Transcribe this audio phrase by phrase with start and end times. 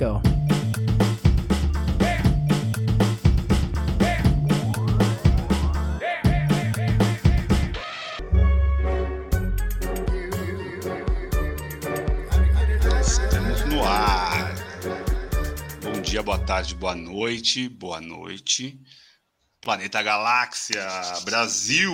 [0.00, 0.22] go.
[12.98, 14.54] Estamos no ar.
[15.82, 18.80] Bom dia, boa tarde, boa noite, boa noite.
[19.60, 20.80] Planeta Galáxia,
[21.26, 21.92] Brasil.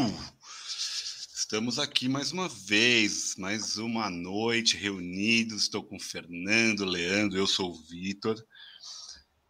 [1.47, 5.63] Estamos aqui mais uma vez, mais uma noite reunidos.
[5.63, 8.35] Estou com o Fernando, Leandro, eu sou o Vitor.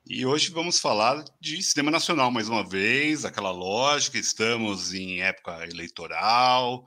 [0.06, 5.64] E hoje vamos falar de cinema nacional mais uma vez, aquela lógica, estamos em época
[5.64, 6.84] eleitoral.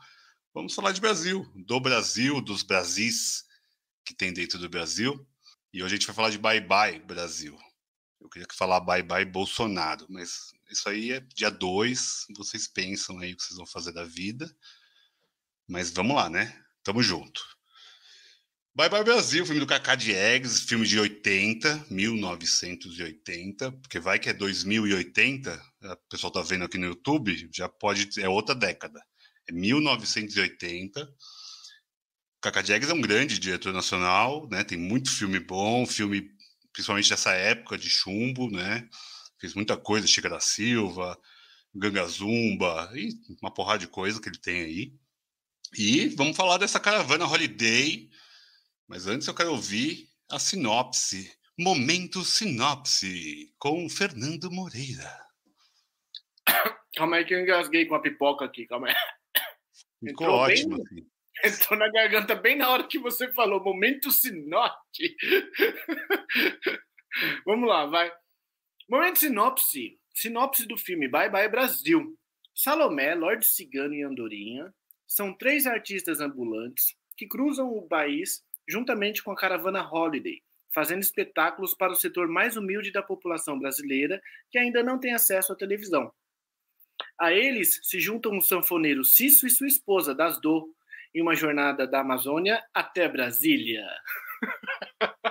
[0.53, 3.45] Vamos falar de Brasil, do Brasil, dos Brasis
[4.05, 5.27] que tem dentro do Brasil.
[5.73, 7.57] E hoje a gente vai falar de Bye Bye Brasil.
[8.21, 13.33] Eu queria falar Bye Bye Bolsonaro, mas isso aí é dia 2, vocês pensam aí
[13.33, 14.47] o que vocês vão fazer da vida.
[15.69, 16.59] Mas vamos lá, né?
[16.83, 17.39] Tamo junto.
[18.73, 24.33] Bye Bye Brasil, filme do Cacá Diegues, filme de 80, 1980, porque vai que é
[24.33, 28.99] 2080, o pessoal tá vendo aqui no YouTube, já pode, é outra década.
[29.47, 31.07] É 1980.
[32.41, 34.63] Cacá Diegues é um grande diretor nacional, né?
[34.63, 36.31] Tem muito filme bom, filme
[36.73, 38.89] principalmente dessa época de chumbo, né?
[39.39, 41.15] Fez muita coisa, Chica da Silva,
[41.75, 44.99] Ganga Zumba e uma porrada de coisa que ele tem aí.
[45.77, 48.09] E vamos falar dessa caravana Holiday,
[48.87, 51.31] mas antes eu quero ouvir a sinopse.
[51.57, 55.27] Momento sinopse com Fernando Moreira.
[56.95, 58.95] Calma aí que eu engasguei com a pipoca aqui, calma aí.
[60.07, 60.77] Ficou Entrou bem ótimo.
[60.77, 61.07] no- assim.
[61.45, 65.15] Entrou na garganta bem na hora que você falou, momento sinopse.
[67.45, 68.11] Vamos lá, vai.
[68.89, 69.99] Momento sinopse.
[70.13, 72.17] Sinopse do filme Bye Bye Brasil.
[72.55, 74.73] Salomé, Lorde Cigano e Andorinha
[75.09, 81.73] são três artistas ambulantes que cruzam o país juntamente com a caravana Holiday, fazendo espetáculos
[81.73, 86.13] para o setor mais humilde da população brasileira que ainda não tem acesso à televisão.
[87.19, 90.75] A eles se juntam o sanfoneiro Cício e sua esposa, Das Do,
[91.13, 93.87] em uma jornada da Amazônia até Brasília.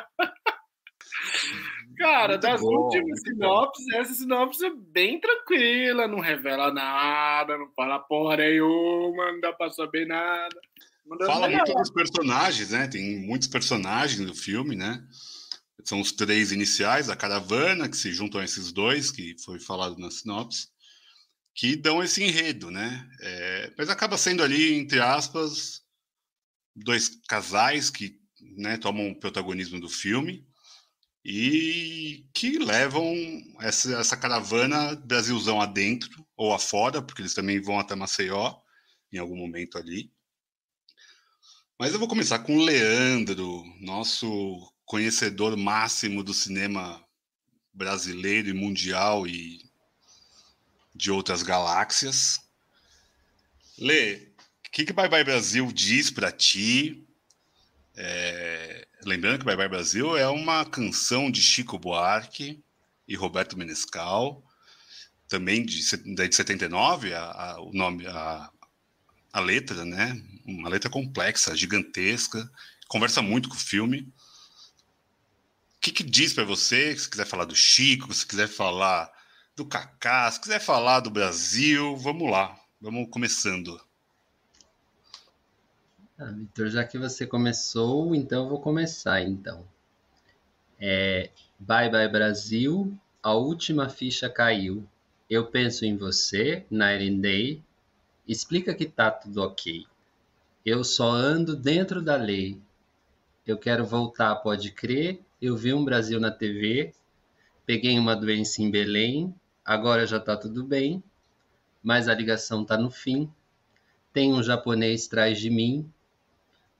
[1.98, 7.68] Cara, Muito das bom, últimas sinopses, essa sinopse é bem tranquila, não revela nada, não
[7.74, 10.60] fala porra nenhuma, não dá pra saber nada.
[11.26, 12.86] Fala muito dos personagens, né?
[12.86, 15.02] Tem muitos personagens no filme, né?
[15.84, 19.98] São os três iniciais, a caravana, que se juntam a esses dois, que foi falado
[19.98, 20.68] na sinopse,
[21.54, 23.08] que dão esse enredo, né?
[23.20, 25.82] É, mas acaba sendo ali, entre aspas,
[26.76, 28.20] dois casais que
[28.56, 30.46] né, tomam o protagonismo do filme
[31.30, 33.14] e que levam
[33.60, 38.56] essa, essa caravana Brasilzão adentro ou afora, porque eles também vão até Maceió
[39.12, 40.10] em algum momento ali.
[41.78, 47.04] Mas eu vou começar com o Leandro, nosso conhecedor máximo do cinema
[47.74, 49.70] brasileiro e mundial e
[50.94, 52.40] de outras galáxias.
[53.76, 54.32] Lê,
[54.66, 57.06] o que, que Bye Bye Brasil diz para ti?
[57.94, 62.62] É, lembrando que Bye Bye Brasil é uma canção de Chico Buarque
[63.06, 64.42] e Roberto Menescal,
[65.28, 68.50] também de, de 79, a, a, o nome, a,
[69.32, 70.20] a letra, né?
[70.46, 72.50] Uma letra complexa, gigantesca,
[72.88, 74.12] conversa muito com o filme.
[75.76, 76.96] O que, que diz para você?
[76.96, 79.10] Se quiser falar do Chico, se quiser falar
[79.54, 83.80] do Kaká, se quiser falar do Brasil, vamos lá, vamos começando.
[86.20, 89.64] Ah, Vitor, já que você começou, então eu vou começar então.
[90.80, 91.30] É,
[91.60, 92.92] bye bye Brasil,
[93.22, 94.84] a última ficha caiu.
[95.30, 97.62] Eu penso em você, Night and Day.
[98.26, 99.86] Explica que tá tudo ok.
[100.66, 102.60] Eu só ando dentro da lei.
[103.46, 105.20] Eu quero voltar, pode crer.
[105.40, 106.92] Eu vi um Brasil na TV.
[107.64, 109.32] Peguei uma doença em Belém.
[109.64, 111.00] Agora já tá tudo bem.
[111.80, 113.30] Mas a ligação tá no fim.
[114.12, 115.88] Tem um japonês atrás de mim.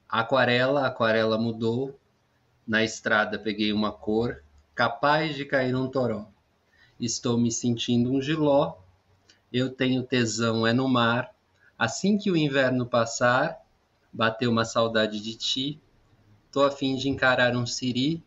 [0.09, 1.99] Aquarela, aquarela mudou.
[2.67, 4.43] Na estrada peguei uma cor,
[4.75, 6.27] capaz de cair um toró.
[6.99, 8.77] Estou me sentindo um giló.
[9.53, 11.35] Eu tenho tesão é no mar.
[11.79, 13.65] Assim que o inverno passar,
[14.13, 15.81] bateu uma saudade de ti.
[16.51, 18.23] Tô a fim de encarar um siri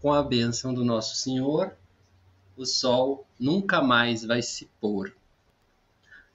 [0.00, 1.76] com a bênção do nosso Senhor.
[2.56, 5.14] O sol nunca mais vai se pôr.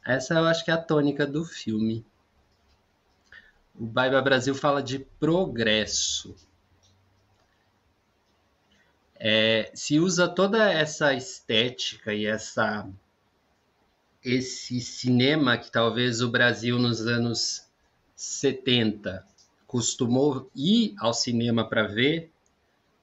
[0.05, 2.05] Essa eu acho que é a tônica do filme.
[3.77, 6.35] O Bye Brasil fala de progresso.
[9.17, 12.87] É, se usa toda essa estética e essa
[14.23, 17.63] esse cinema que talvez o Brasil nos anos
[18.15, 19.25] 70
[19.67, 22.31] costumou ir ao cinema para ver,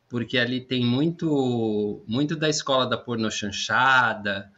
[0.08, 4.50] porque ali tem muito, muito da escola da porno chanchada.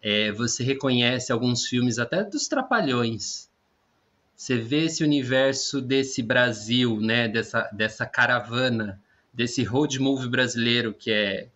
[0.00, 3.50] É, você reconhece alguns filmes até dos Trapalhões.
[4.36, 7.26] Você vê esse universo desse Brasil, né?
[7.26, 9.00] Dessa, dessa caravana,
[9.32, 11.48] desse road movie brasileiro que é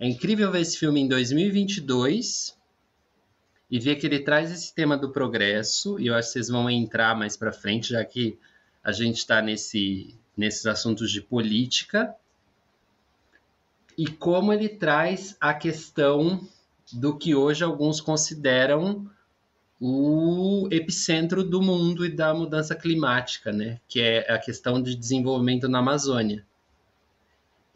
[0.00, 2.56] é incrível ver esse filme em 2022
[3.68, 6.70] e ver que ele traz esse tema do progresso, e eu acho que vocês vão
[6.70, 8.38] entrar mais para frente, já que
[8.82, 12.14] a gente está nesse, nesses assuntos de política,
[13.96, 16.46] e como ele traz a questão
[16.92, 19.10] do que hoje alguns consideram
[19.80, 23.80] o epicentro do mundo e da mudança climática, né?
[23.88, 26.44] que é a questão de desenvolvimento na Amazônia.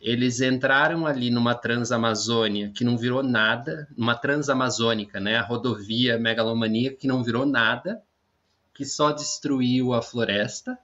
[0.00, 5.36] Eles entraram ali numa Transamazônia que não virou nada, uma Transamazônica, né?
[5.36, 8.02] A rodovia megalomaníaca que não virou nada,
[8.74, 10.76] que só destruiu a floresta.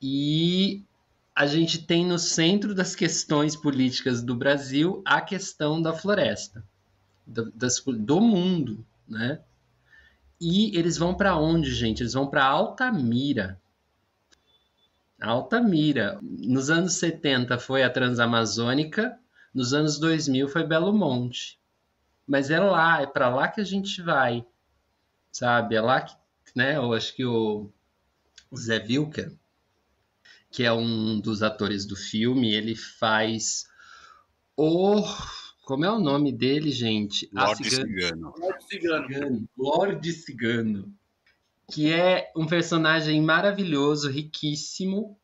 [0.00, 0.84] E
[1.34, 6.62] a gente tem no centro das questões políticas do Brasil a questão da floresta,
[7.26, 9.42] do, das, do mundo, né?
[10.40, 12.02] E eles vão para onde, gente?
[12.02, 13.60] Eles vão para Altamira,
[15.20, 16.18] Altamira.
[16.22, 19.18] Nos anos 70 foi a Transamazônica,
[19.52, 21.60] nos anos 2000 foi Belo Monte.
[22.26, 24.46] Mas é lá, é para lá que a gente vai,
[25.30, 25.74] sabe?
[25.74, 26.14] É lá que,
[26.54, 26.76] né?
[26.76, 27.70] Eu acho que o,
[28.56, 29.36] Zé Wilker,
[30.50, 33.68] que é um dos atores do filme, ele faz
[34.56, 35.02] o
[35.70, 37.30] como é o nome dele, gente?
[37.32, 38.34] Lorde Cigano.
[38.36, 39.48] Lorde Cigano.
[39.56, 41.00] Lorde Cigano
[41.70, 45.16] que é um personagem maravilhoso, riquíssimo,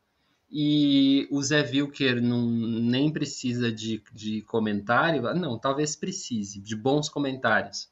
[0.49, 7.09] e o Zé Wilker não, nem precisa de, de comentário, não, talvez precise, de bons
[7.09, 7.91] comentários.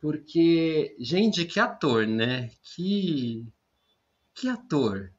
[0.00, 2.50] Porque, gente, que ator, né?
[2.62, 3.44] Que,
[4.32, 5.10] que ator.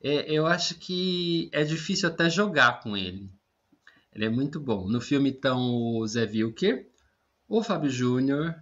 [0.00, 3.28] É, eu acho que é difícil até jogar com ele.
[4.16, 4.88] Ele é muito bom.
[4.88, 6.88] No filme estão o Zé Wilker,
[7.46, 8.54] o Fábio Júnior,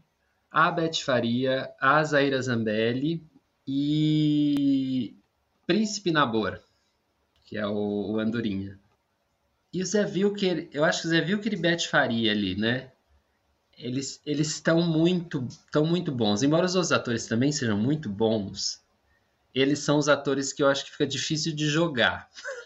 [0.51, 3.25] a Beth Faria, a Zaira Zambelli
[3.65, 5.15] e
[5.65, 6.61] Príncipe Nabor,
[7.45, 8.77] que é o, o Andorinha.
[9.73, 12.91] E o Zé Wilker, eu acho que o Zé Wilker e Beth Faria ali, né?
[13.79, 16.43] Eles estão muito, estão muito bons.
[16.43, 18.83] Embora os outros atores também sejam muito bons,
[19.55, 22.29] eles são os atores que eu acho que fica difícil de jogar.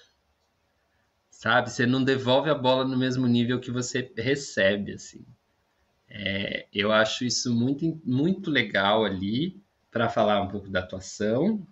[1.39, 1.71] Sabe?
[1.71, 5.25] Você não devolve a bola no mesmo nível que você recebe, assim.
[6.11, 11.65] É, eu acho isso muito, muito legal ali para falar um pouco da atuação,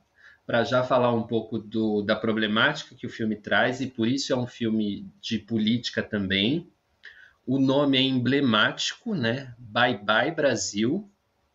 [0.47, 4.33] para já falar um pouco do, da problemática que o filme traz, e por isso
[4.33, 6.71] é um filme de política também.
[7.45, 9.53] O nome é emblemático, né?
[9.59, 11.11] Bye Bye Brasil,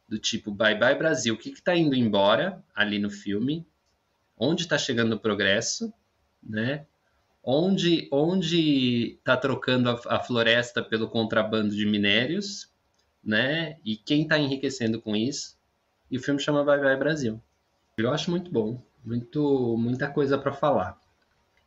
[0.10, 1.34] do tipo Bye Bye Brasil.
[1.34, 3.66] O que está indo embora ali no filme?
[4.38, 5.94] Onde está chegando o progresso,
[6.44, 6.86] né?
[7.44, 12.72] Onde onde está trocando a, a floresta pelo contrabando de minérios?
[13.24, 13.78] né?
[13.86, 15.56] E quem está enriquecendo com isso.
[16.10, 17.42] E o filme chama Bye Bye Brasil.
[17.98, 21.00] Eu acho muito bom, muito muita coisa para falar.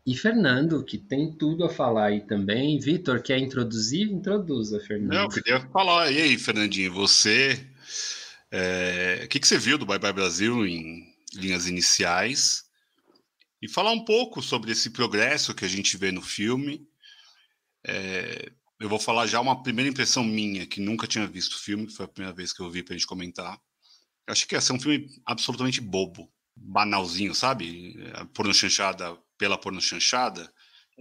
[0.07, 2.79] E Fernando, que tem tudo a falar aí também.
[2.79, 4.11] Vitor, quer introduzir?
[4.11, 5.15] Introduza, Fernando.
[5.15, 6.11] Não, eu queria falar.
[6.11, 7.67] E aí, Fernandinho, você.
[8.51, 9.23] É...
[9.25, 12.64] O que, que você viu do Bye Bye Brasil em linhas iniciais?
[13.65, 16.87] E falar um pouco sobre esse progresso que a gente vê no filme.
[17.83, 21.91] É, eu vou falar já uma primeira impressão minha, que nunca tinha visto o filme,
[21.91, 23.59] foi a primeira vez que eu vi pra gente comentar.
[24.27, 27.97] Eu que ia ser um filme absolutamente bobo, banalzinho, sabe?
[28.35, 30.53] Porno chanchada pela porno chanchada,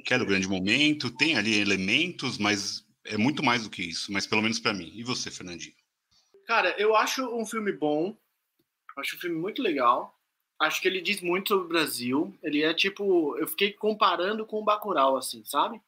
[0.05, 4.09] que era o grande momento, tem ali elementos, mas é muito mais do que isso,
[4.09, 4.89] mas pelo menos para mim.
[4.95, 5.75] E você, Fernandinho?
[6.47, 8.17] Cara, eu acho um filme bom,
[8.99, 10.17] acho um filme muito legal.
[10.63, 12.37] Acho que ele diz muito sobre o Brasil.
[12.41, 15.81] Ele é tipo, eu fiquei comparando com o Bacurau, assim, sabe?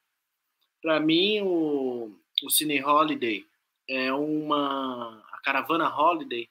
[0.82, 2.13] Para mim, o,
[2.44, 3.48] o Cine Holiday
[3.88, 5.24] é uma.
[5.32, 6.50] A Caravana Holiday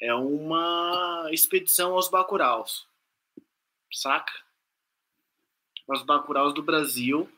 [0.00, 2.88] é uma expedição aos Bacuraus.
[3.92, 4.32] Saca?
[5.88, 7.30] Aos Bacuraus do Brasil.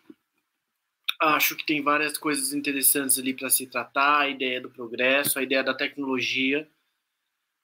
[1.20, 5.42] Acho que tem várias coisas interessantes ali para se tratar: a ideia do progresso, a
[5.42, 6.66] ideia da tecnologia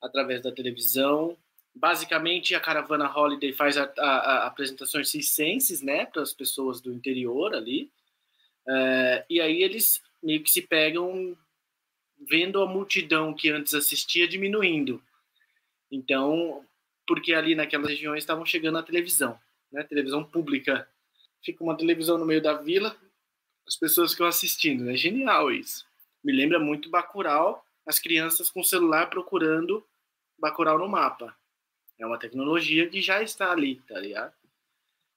[0.03, 1.39] através da televisão.
[1.75, 6.93] Basicamente, a Caravana Holiday faz a, a, a apresentações circenses né, para as pessoas do
[6.93, 7.91] interior ali
[8.69, 11.37] é, e aí eles meio que se pegam
[12.29, 15.03] vendo a multidão que antes assistia diminuindo.
[15.91, 16.65] Então,
[17.07, 19.39] porque ali naquelas regiões estavam chegando a televisão,
[19.71, 19.83] né?
[19.83, 20.89] Televisão pública.
[21.45, 22.97] Fica uma televisão no meio da vila,
[23.67, 24.89] as pessoas ficam assistindo.
[24.89, 25.85] É genial isso.
[26.23, 29.85] Me lembra muito Bacurau, as crianças com o celular procurando
[30.39, 31.37] Bacurau no mapa.
[32.03, 34.33] É uma tecnologia que já está ali, tá ligado?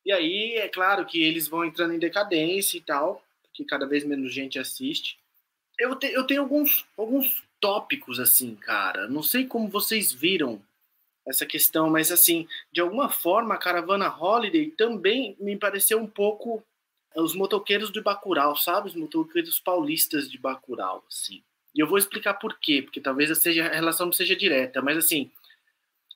[0.06, 4.06] E aí, é claro que eles vão entrando em decadência e tal, porque cada vez
[4.06, 5.18] menos gente assiste.
[5.80, 9.08] Eu, te, eu tenho alguns, alguns tópicos, assim, cara.
[9.08, 10.62] Não sei como vocês viram
[11.28, 16.64] essa questão, mas, assim, de alguma forma, a Caravana Holiday também me pareceu um pouco
[17.16, 18.90] os motoqueiros de Bacurau, sabe?
[18.90, 21.42] Os motoqueiros paulistas de Bacurau, assim.
[21.74, 24.98] E eu vou explicar por quê, porque talvez seja, a relação não seja direta, mas,
[24.98, 25.32] assim,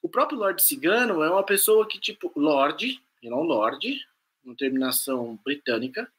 [0.02, 4.06] o próprio Lorde Cigano é uma pessoa que, tipo, Lorde, e não Lorde,
[4.44, 6.12] uma terminação britânica,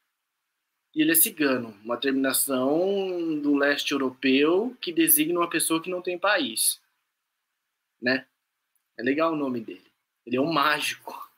[0.94, 6.02] e ele é cigano, uma terminação do leste europeu que designa uma pessoa que não
[6.02, 6.80] tem país,
[8.02, 8.26] né?
[8.98, 9.90] É legal o nome dele.
[10.26, 11.30] Ele é um mágico.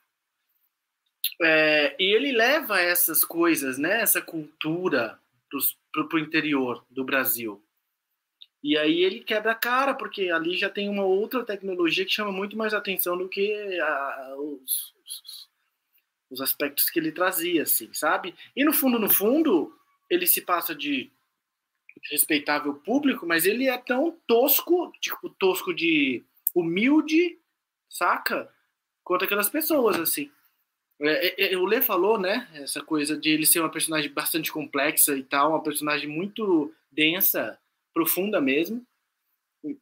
[1.41, 4.01] É, e ele leva essas coisas, né?
[4.01, 5.19] Essa cultura
[5.91, 7.62] para o interior do Brasil.
[8.63, 12.31] E aí ele quebra a cara, porque ali já tem uma outra tecnologia que chama
[12.31, 15.49] muito mais atenção do que a, os, os,
[16.29, 18.33] os, aspectos que ele trazia, assim, sabe?
[18.55, 19.77] E no fundo, no fundo,
[20.09, 21.11] ele se passa de
[22.09, 26.23] respeitável público, mas ele é tão tosco, tipo, tosco de
[26.55, 27.37] humilde,
[27.89, 28.49] saca?
[29.03, 30.31] Quanto aquelas pessoas, assim.
[31.01, 32.47] É, é, é o Lê falou, né?
[32.53, 37.59] Essa coisa de ele ser uma personagem bastante complexa e tal, uma personagem muito densa,
[37.93, 38.85] profunda mesmo,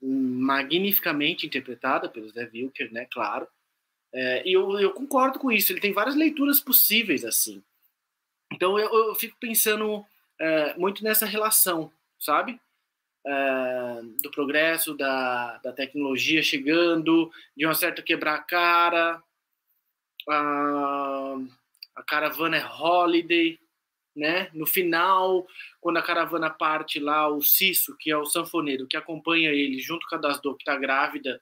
[0.02, 3.48] magnificamente interpretada pelo Zé Wilker, né, claro.
[4.14, 7.64] É, e eu, eu, concordo com isso, ele tem várias leituras possíveis, assim.
[8.52, 10.06] Então eu, eu fico pensando
[10.40, 12.60] é, muito nessa relação, sabe?
[13.26, 19.24] É, do progresso, da, da tecnologia chegando, de uma certa quebrar-cara.
[20.30, 21.36] A,
[21.96, 23.60] a caravana é holiday,
[24.16, 24.50] né?
[24.54, 25.48] No final,
[25.80, 30.08] quando a caravana parte lá, o Cisso, que é o sanfoneiro que acompanha ele, junto
[30.08, 31.42] com a Dasdo, que está grávida,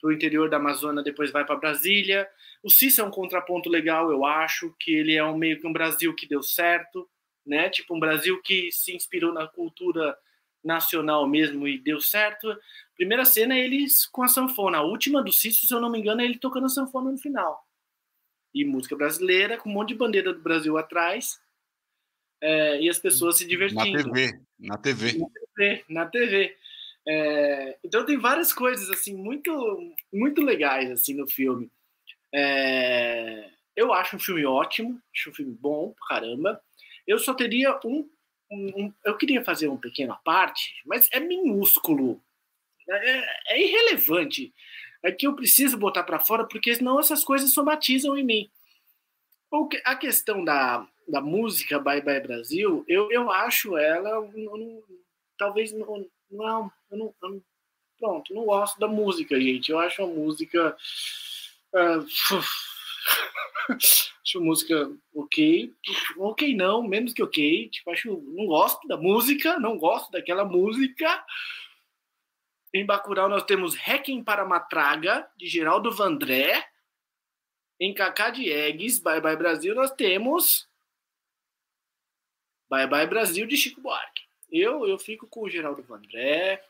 [0.00, 2.26] para o interior da Amazônia, depois vai para Brasília.
[2.62, 5.72] O Cisso é um contraponto legal, eu acho, que ele é um meio que um
[5.72, 7.08] Brasil que deu certo,
[7.46, 7.68] né?
[7.68, 10.16] Tipo um Brasil que se inspirou na cultura
[10.64, 12.54] nacional mesmo e deu certo.
[12.94, 14.78] Primeira cena é eles com a sanfona.
[14.78, 17.18] A última do Cisso, se eu não me engano, é ele tocando a sanfona no
[17.18, 17.62] final.
[18.54, 21.38] E música brasileira, com um monte de bandeira do Brasil atrás
[22.40, 23.84] é, e as pessoas se divertindo.
[23.84, 25.18] Na TV, na TV.
[25.18, 26.56] Na TV, na TV.
[27.08, 31.70] É, então tem várias coisas assim muito muito legais assim no filme.
[32.32, 36.60] É, eu acho um filme ótimo, acho um filme bom, caramba.
[37.06, 38.08] Eu só teria um,
[38.50, 42.22] um, um eu queria fazer um pequeno parte, mas é minúsculo,
[42.88, 44.52] é, é irrelevante.
[45.02, 48.50] É que eu preciso botar para fora porque senão essas coisas somatizam em mim.
[49.84, 54.82] A questão da, da música Bye Bye Brasil, eu, eu acho ela, não,
[55.36, 57.42] talvez não, não, eu não, eu
[58.00, 59.70] pronto, não gosto da música, gente.
[59.70, 60.76] Eu acho a música,
[61.74, 62.06] uh,
[64.24, 65.72] acho música ok,
[66.16, 67.68] ok não, menos que ok.
[67.68, 71.24] Tipo, acho, não gosto da música, não gosto daquela música.
[72.72, 76.66] Em Bacurau nós temos Requiem para Matraga, de Geraldo Vandré.
[77.78, 80.69] Em Cacá de Eggs, Bye Bye Brasil, nós temos
[82.70, 84.22] Bye Bye Brasil de Chico Buarque.
[84.50, 86.62] Eu, eu fico com o Geraldo Vandré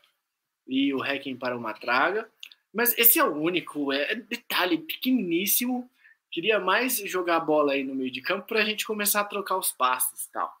[0.67, 2.27] e o Requiem para uma Traga.
[2.73, 5.89] Mas esse é o único, é detalhe pequeniníssimo.
[6.31, 9.25] Queria mais jogar a bola aí no meio de campo para a gente começar a
[9.25, 10.51] trocar os passos e tal.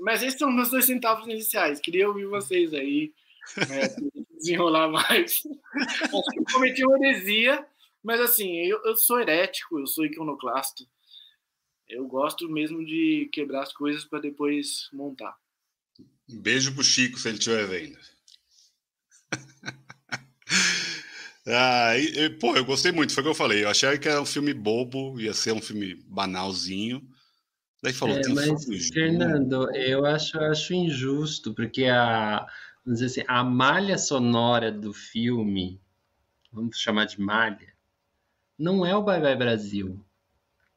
[0.00, 1.78] Mas esses são meus dois centavos iniciais.
[1.78, 3.12] Queria ouvir vocês aí,
[3.56, 3.88] né,
[4.34, 5.44] desenrolar mais.
[5.44, 7.64] Eu cometi uma heresia,
[8.02, 10.88] mas assim, eu, eu sou herético, eu sou iconoclasto.
[11.92, 15.36] Eu gosto mesmo de quebrar as coisas para depois montar.
[16.26, 17.98] Um beijo pro Chico se ele estiver vendo.
[21.46, 23.64] ah, e, e, pô, eu gostei muito, foi o que eu falei.
[23.64, 27.06] Eu achei que era um filme bobo, ia ser um filme banalzinho.
[27.82, 32.46] Daí falou, é, mas, Fernando, eu acho, acho injusto, porque a,
[32.86, 35.78] vamos dizer assim, a malha sonora do filme,
[36.50, 37.74] vamos chamar de malha,
[38.58, 40.02] não é o Bye Bye Brasil.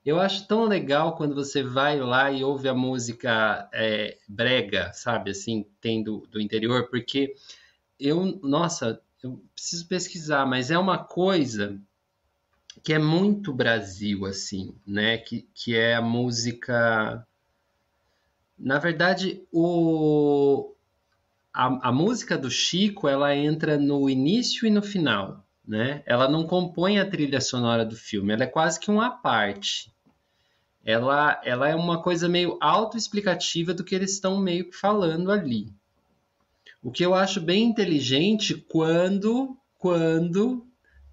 [0.06, 5.32] Eu acho tão legal quando você vai lá e ouve a música é, brega, sabe,
[5.32, 7.34] assim, tem do, do interior, porque
[8.00, 11.82] eu, nossa, eu preciso pesquisar, mas é uma coisa
[12.84, 15.18] que é muito Brasil, assim, né?
[15.18, 17.26] Que, que é a música.
[18.60, 20.72] Na verdade, o,
[21.52, 26.04] a, a música do Chico ela entra no início e no final, né?
[26.06, 29.95] Ela não compõe a trilha sonora do filme, ela é quase que uma parte
[30.86, 35.74] ela, ela é uma coisa meio autoexplicativa do que eles estão meio que falando ali.
[36.84, 40.64] O que eu acho bem inteligente quando, quando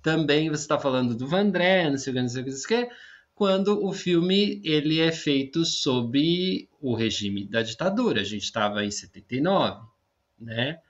[0.03, 2.59] também você está falando do Vandré, não sei o que, não sei o que, não
[2.59, 2.95] sei o que,
[3.35, 8.21] quando o filme ele é feito sob o regime da ditadura.
[8.21, 9.87] A gente estava em 79,
[10.39, 10.81] né?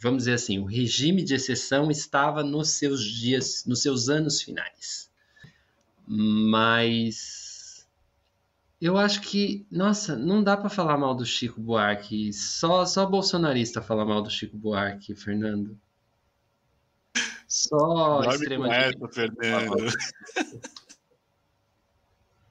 [0.00, 5.08] Vamos dizer assim, o regime de exceção estava nos seus dias, nos seus anos finais.
[6.08, 7.45] Mas
[8.80, 12.32] eu acho que, nossa, não dá para falar mal do Chico Buarque.
[12.32, 15.78] Só só bolsonarista fala mal do Chico Buarque, Fernando.
[17.48, 19.86] Só extrema essa, Fernando.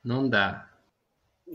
[0.03, 0.70] Não dá.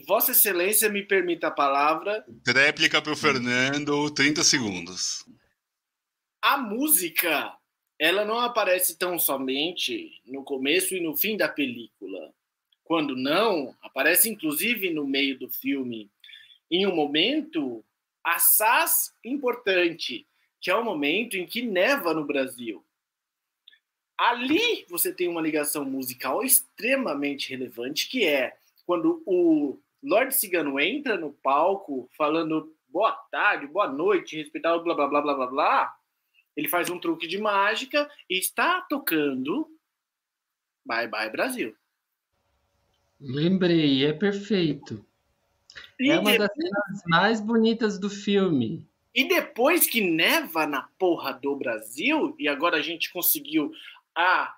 [0.06, 2.24] Vossa Excelência me permita a palavra.
[2.44, 5.24] Tréplica para o Fernando, 30 segundos.
[6.40, 7.52] A música,
[7.98, 12.32] ela não aparece tão somente no começo e no fim da película.
[12.90, 16.10] Quando não, aparece inclusive no meio do filme,
[16.68, 17.84] em um momento
[18.24, 20.26] assaz importante,
[20.60, 22.84] que é o momento em que neva no Brasil.
[24.18, 31.16] Ali você tem uma ligação musical extremamente relevante, que é quando o Lord Cigano entra
[31.16, 35.96] no palco falando boa tarde, boa noite, respeitar blá blá blá blá blá blá.
[36.56, 39.70] Ele faz um truque de mágica e está tocando
[40.84, 41.76] Bye Bye Brasil.
[43.20, 45.04] Lembrei, é perfeito.
[45.98, 46.38] E é uma depois...
[46.38, 48.88] das cenas mais bonitas do filme.
[49.14, 53.72] E depois que neva na porra do Brasil, e agora a gente conseguiu
[54.14, 54.56] a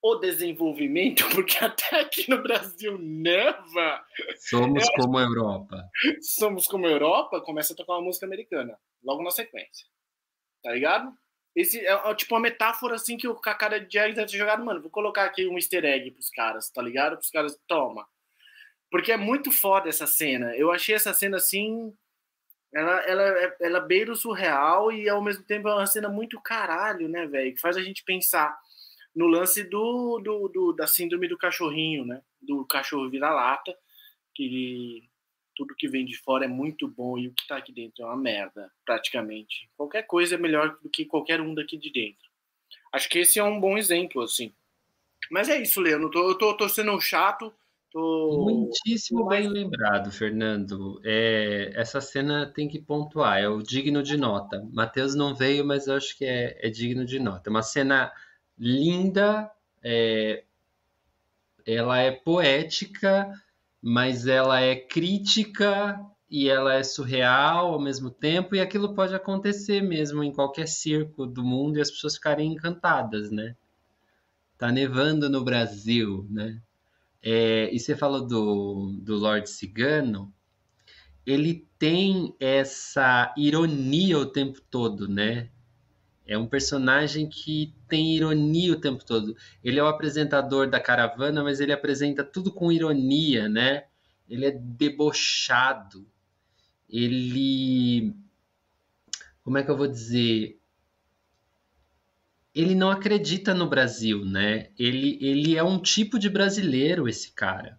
[0.00, 4.04] o desenvolvimento, porque até aqui no Brasil neva.
[4.36, 5.90] Somos como a Europa.
[6.20, 9.86] Somos como a Europa, começa a tocar uma música americana, logo na sequência.
[10.62, 11.10] Tá ligado?
[11.54, 14.64] Esse é, é tipo uma metáfora assim que o cara de Egg deve ter jogado,
[14.64, 14.80] mano.
[14.80, 17.16] Vou colocar aqui um easter egg pros caras, tá ligado?
[17.16, 18.06] Pros caras, toma.
[18.90, 20.56] Porque é muito foda essa cena.
[20.56, 21.94] Eu achei essa cena assim.
[22.72, 27.08] Ela, ela, ela beira o surreal e ao mesmo tempo é uma cena muito caralho,
[27.08, 27.54] né, velho?
[27.54, 28.56] Que faz a gente pensar
[29.14, 32.20] no lance do, do, do, da síndrome do cachorrinho, né?
[32.42, 33.76] Do cachorro vira-lata,
[34.34, 35.08] que
[35.54, 38.06] tudo que vem de fora é muito bom e o que está aqui dentro é
[38.06, 39.68] uma merda, praticamente.
[39.76, 42.28] Qualquer coisa é melhor do que qualquer um daqui de dentro.
[42.92, 44.52] Acho que esse é um bom exemplo, assim.
[45.30, 46.10] Mas é isso, Leandro.
[46.10, 47.52] Tô, eu tô, sendo chato.
[47.90, 48.44] Tô...
[48.44, 51.00] Muitíssimo bem lembrado, Fernando.
[51.04, 54.66] É, essa cena tem que pontuar, é o digno de nota.
[54.72, 57.48] Matheus não veio, mas eu acho que é, é digno de nota.
[57.48, 58.12] É uma cena
[58.58, 59.50] linda,
[59.82, 60.44] é,
[61.66, 63.30] ela é poética,
[63.86, 69.82] mas ela é crítica e ela é surreal ao mesmo tempo, e aquilo pode acontecer
[69.82, 73.54] mesmo em qualquer circo do mundo e as pessoas ficarem encantadas, né?
[74.56, 76.62] Tá nevando no Brasil, né?
[77.22, 80.32] É, e você falou do, do Lord Cigano,
[81.26, 85.50] ele tem essa ironia o tempo todo, né?
[86.26, 89.36] É um personagem que tem ironia o tempo todo.
[89.62, 93.84] Ele é o apresentador da caravana, mas ele apresenta tudo com ironia, né?
[94.28, 96.06] Ele é debochado.
[96.88, 98.16] Ele.
[99.42, 100.58] Como é que eu vou dizer?
[102.54, 104.70] Ele não acredita no Brasil, né?
[104.78, 107.78] Ele, ele é um tipo de brasileiro, esse cara.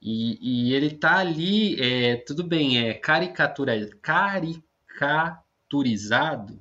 [0.00, 6.60] E, e ele tá ali, é, tudo bem, é caricatura, caricaturizado,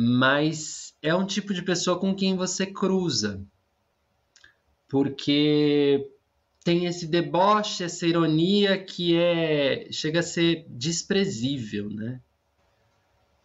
[0.00, 3.44] mas é um tipo de pessoa com quem você cruza.
[4.88, 6.08] Porque
[6.62, 12.20] tem esse deboche, essa ironia que é chega a ser desprezível, né?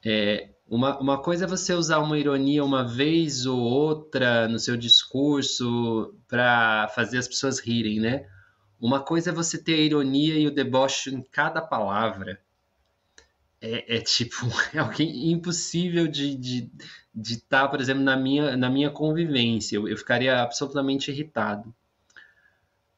[0.05, 4.77] É, uma, uma coisa é você usar uma ironia uma vez ou outra no seu
[4.77, 8.27] discurso para fazer as pessoas rirem, né?
[8.79, 12.42] Uma coisa é você ter a ironia e o deboche em cada palavra
[13.63, 14.45] é, é, tipo
[14.75, 16.71] é alguém impossível de de
[17.15, 19.77] de estar, tá, por exemplo, na minha na minha convivência.
[19.77, 21.73] Eu, eu ficaria absolutamente irritado.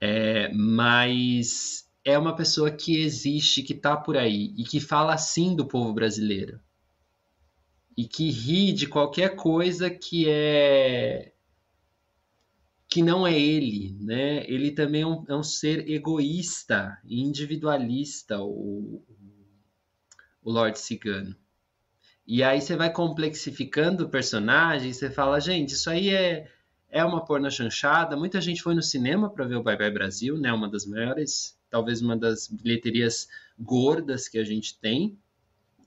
[0.01, 5.55] É, mas é uma pessoa que existe, que está por aí e que fala assim
[5.55, 6.59] do povo brasileiro
[7.97, 11.31] e que ri de qualquer coisa que é
[12.87, 14.49] que não é ele, né?
[14.49, 19.03] Ele também é um, é um ser egoísta, individualista, o,
[20.45, 21.35] o Lord Cigano.
[22.25, 26.47] E aí você vai complexificando o personagem, você fala, gente, isso aí é,
[26.89, 28.15] é uma porna chanchada.
[28.15, 30.53] Muita gente foi no cinema para ver o Bye Bye Brasil, né?
[30.53, 33.27] Uma das maiores, talvez uma das bilheterias
[33.59, 35.17] gordas que a gente tem.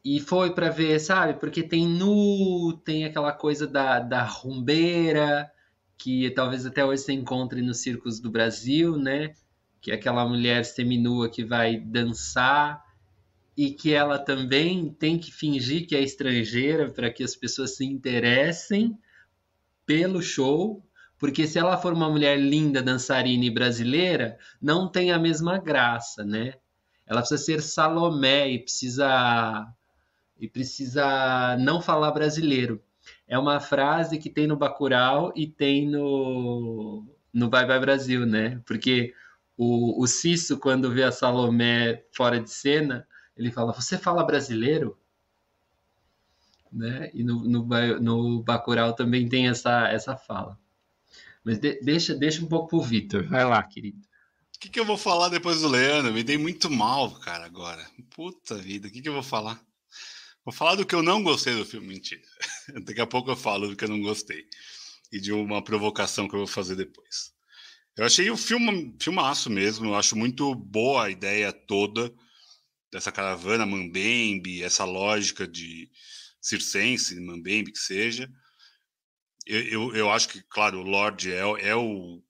[0.05, 1.39] E foi para ver, sabe?
[1.39, 5.51] Porque tem nu, tem aquela coisa da, da rumbeira,
[5.97, 9.35] que talvez até hoje você encontre nos circos do Brasil, né?
[9.81, 12.88] Que é aquela mulher seminua que vai dançar
[13.59, 17.85] e que ela também tem que fingir que é estrangeira para que as pessoas se
[17.85, 18.97] interessem
[19.87, 20.85] pelo show,
[21.19, 26.25] Porque se ela for uma mulher linda, dançarina e brasileira, não tem a mesma graça,
[26.25, 26.55] né?
[27.07, 29.67] Ela precisa ser Salomé e precisa
[30.39, 32.83] e precisa não falar brasileiro.
[33.27, 38.63] É uma frase que tem no Bacurau e tem no no Bye Bye Brasil, né?
[38.67, 39.15] Porque
[39.57, 43.08] o, o Cício, quando vê a Salomé fora de cena,
[43.39, 44.99] ele fala: Você fala brasileiro?
[46.71, 47.11] Né?
[47.15, 50.59] E no, no, no Bacurau também tem essa, essa fala.
[51.45, 53.27] Mas de, deixa, deixa um pouco pro Vitor.
[53.29, 53.99] Vai lá, querido.
[54.55, 56.13] O que, que eu vou falar depois do Leandro?
[56.13, 57.89] Me dei muito mal, cara, agora.
[58.11, 59.63] Puta vida, o que, que eu vou falar?
[60.45, 62.23] Vou falar do que eu não gostei do filme, mentira.
[62.85, 64.45] Daqui a pouco eu falo do que eu não gostei.
[65.13, 67.33] E de uma provocação que eu vou fazer depois.
[67.97, 72.13] Eu achei o filme filmaço mesmo, eu acho muito boa a ideia toda
[72.91, 75.91] dessa caravana Mambembe, essa lógica de
[76.41, 78.31] circense, Mambembe que seja.
[79.47, 82.23] Eu, eu, eu, acho que, claro, o Lorde é, é, o,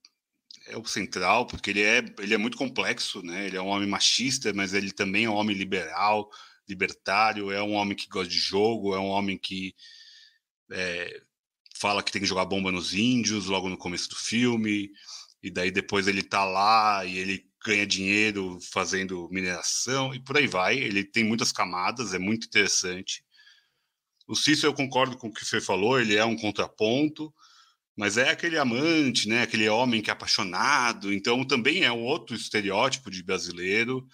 [0.68, 3.46] é o central, porque ele é, ele é muito complexo, né?
[3.46, 6.28] Ele é um homem machista, mas ele também é um homem liberal,
[6.68, 9.74] libertário, é um homem que gosta de jogo, é um homem que
[10.70, 11.22] é,
[11.78, 14.90] fala que tem que jogar bomba nos índios logo no começo do filme
[15.42, 20.46] e daí depois ele tá lá e ele ganha dinheiro fazendo mineração e por aí
[20.46, 20.78] vai.
[20.78, 23.22] Ele tem muitas camadas, é muito interessante.
[24.26, 27.32] O Cícero, eu concordo com o que você falou, ele é um contraponto,
[27.96, 29.42] mas é aquele amante, né?
[29.42, 31.12] Aquele homem que é apaixonado.
[31.12, 34.06] Então também é um outro estereótipo de brasileiro.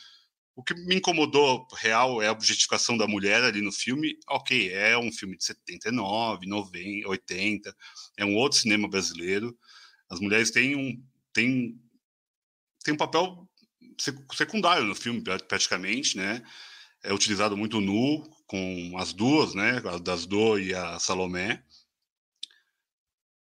[0.57, 4.17] O que me incomodou real é a objetificação da mulher ali no filme.
[4.29, 7.77] Ok, é um filme de 79, 90, 80,
[8.17, 9.57] é um outro cinema brasileiro.
[10.09, 11.79] As mulheres têm um, tem,
[12.85, 13.49] tem um papel
[14.35, 16.43] secundário no filme, praticamente, né?
[17.03, 19.83] É utilizado muito nu, com as duas, né?
[19.85, 21.63] A das Do e a Salomé.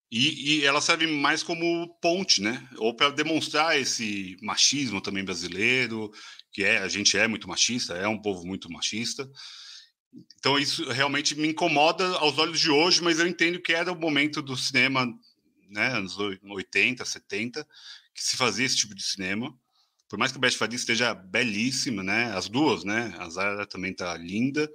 [0.10, 2.68] E, e ela serve mais como ponte, né?
[2.78, 6.12] Ou para demonstrar esse machismo também brasileiro,
[6.52, 9.30] que é a gente é muito machista, é um povo muito machista.
[10.38, 14.00] Então isso realmente me incomoda aos olhos de hoje, mas eu entendo que era o
[14.00, 15.08] momento do cinema
[15.70, 17.68] né, anos 80, 70,
[18.14, 19.54] que se fazia esse tipo de cinema.
[20.10, 23.94] Por mais que a Beth Faria esteja belíssima, né, as duas, né, a Zara também
[23.96, 24.70] tá linda,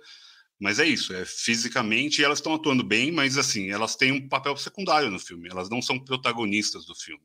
[0.59, 4.57] mas é isso, é fisicamente elas estão atuando bem, mas assim, elas têm um papel
[4.57, 7.22] secundário no filme, elas não são protagonistas do filme.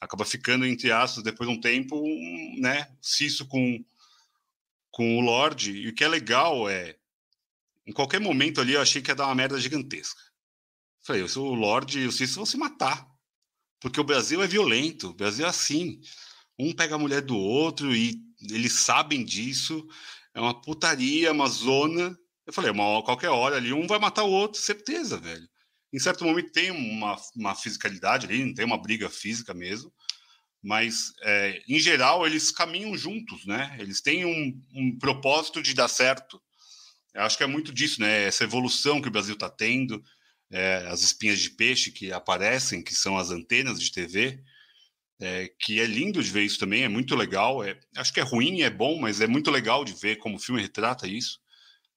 [0.00, 2.02] Acaba ficando entre aspas depois de um tempo,
[2.58, 3.84] né, se isso com
[4.90, 6.96] com o Lorde, e o que é legal é
[7.86, 10.20] em qualquer momento ali eu achei que ia dar uma merda gigantesca.
[11.02, 13.06] Falei, o Lorde e o Cícero vão se matar.
[13.80, 16.00] Porque o Brasil é violento, o Brasil é assim.
[16.58, 18.14] Um pega a mulher do outro e
[18.50, 19.86] eles sabem disso.
[20.34, 22.16] É uma putaria, uma zona.
[22.46, 25.46] Eu falei, uma, qualquer hora ali, um vai matar o outro, certeza, velho.
[25.92, 29.92] Em certo momento tem uma, uma fisicalidade ali, não tem uma briga física mesmo.
[30.62, 33.76] Mas, é, em geral, eles caminham juntos, né?
[33.78, 36.40] Eles têm um, um propósito de dar certo.
[37.14, 38.24] Eu acho que é muito disso, né?
[38.24, 40.02] Essa evolução que o Brasil está tendo,
[40.50, 44.42] é, as espinhas de peixe que aparecem, que são as antenas de TV,
[45.18, 47.64] é, que é lindo de ver isso também, é muito legal.
[47.64, 50.40] É, acho que é ruim, é bom, mas é muito legal de ver como o
[50.40, 51.40] filme retrata isso.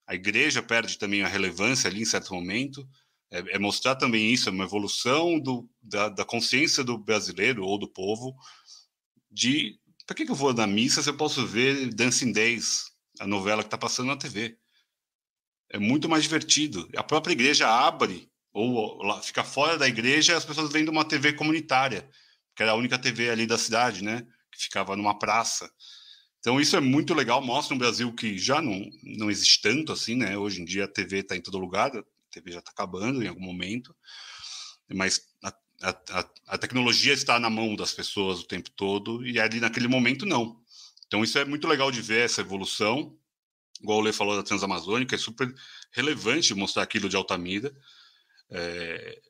[0.07, 2.87] A igreja perde também a relevância ali em certo momento.
[3.31, 7.77] É, é mostrar também isso, é uma evolução do, da, da, consciência do brasileiro ou
[7.77, 8.35] do povo
[9.29, 12.85] de para que, que eu vou na missa se eu posso ver Dancing Days,
[13.19, 14.57] a novela que está passando na TV?
[15.69, 16.89] É muito mais divertido.
[16.97, 18.27] A própria igreja abre
[18.59, 22.09] ou fica fora da igreja, as pessoas de uma TV comunitária,
[22.55, 24.25] que era a única TV ali da cidade, né?
[24.51, 25.69] Que ficava numa praça.
[26.39, 30.15] Então isso é muito legal, mostra um Brasil que já não, não existe tanto assim,
[30.15, 30.37] né?
[30.37, 33.27] Hoje em dia a TV está em todo lugar, a TV já está acabando em
[33.27, 33.95] algum momento,
[34.93, 39.59] mas a, a, a, tecnologia está na mão das pessoas o tempo todo e ali
[39.59, 40.61] naquele momento não.
[41.07, 43.17] Então isso é muito legal de ver essa evolução,
[43.81, 45.53] igual o Lê falou da Transamazônica, é super
[45.91, 47.73] relevante mostrar aquilo de Altamira,
[48.51, 49.21] é,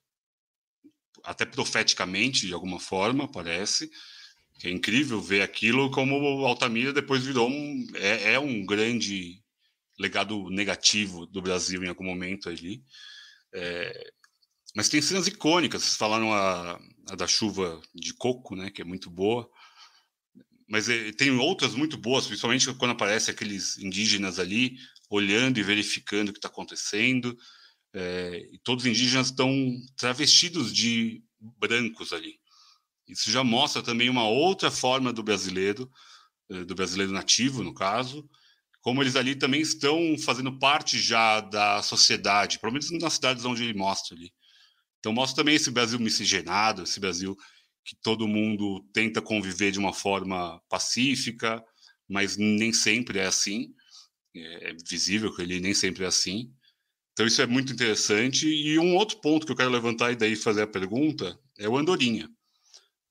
[1.23, 3.89] até profeticamente, de alguma forma, parece.
[4.63, 9.41] É incrível ver aquilo como Altamira depois virou um, é, é um grande
[9.97, 12.83] legado negativo do Brasil em algum momento ali.
[13.53, 14.11] É,
[14.75, 16.79] mas tem cenas icônicas, vocês falaram a,
[17.09, 19.49] a, da chuva de coco, né, que é muito boa.
[20.67, 24.77] Mas é, tem outras muito boas, principalmente quando aparecem aqueles indígenas ali,
[25.09, 27.37] olhando e verificando o que está acontecendo
[27.93, 29.51] é, todos os indígenas estão
[29.95, 32.39] travestidos de brancos ali.
[33.07, 35.89] Isso já mostra também uma outra forma do brasileiro,
[36.49, 38.29] é, do brasileiro nativo, no caso,
[38.81, 43.63] como eles ali também estão fazendo parte já da sociedade, pelo menos nas cidades onde
[43.63, 44.31] ele mostra ali.
[44.99, 47.35] Então mostra também esse Brasil miscigenado, esse Brasil
[47.83, 51.63] que todo mundo tenta conviver de uma forma pacífica,
[52.07, 53.73] mas nem sempre é assim.
[54.35, 56.53] É, é visível que ele nem sempre é assim.
[57.19, 58.47] Então isso é muito interessante.
[58.47, 61.75] E um outro ponto que eu quero levantar e daí fazer a pergunta é o
[61.75, 62.31] Andorinha.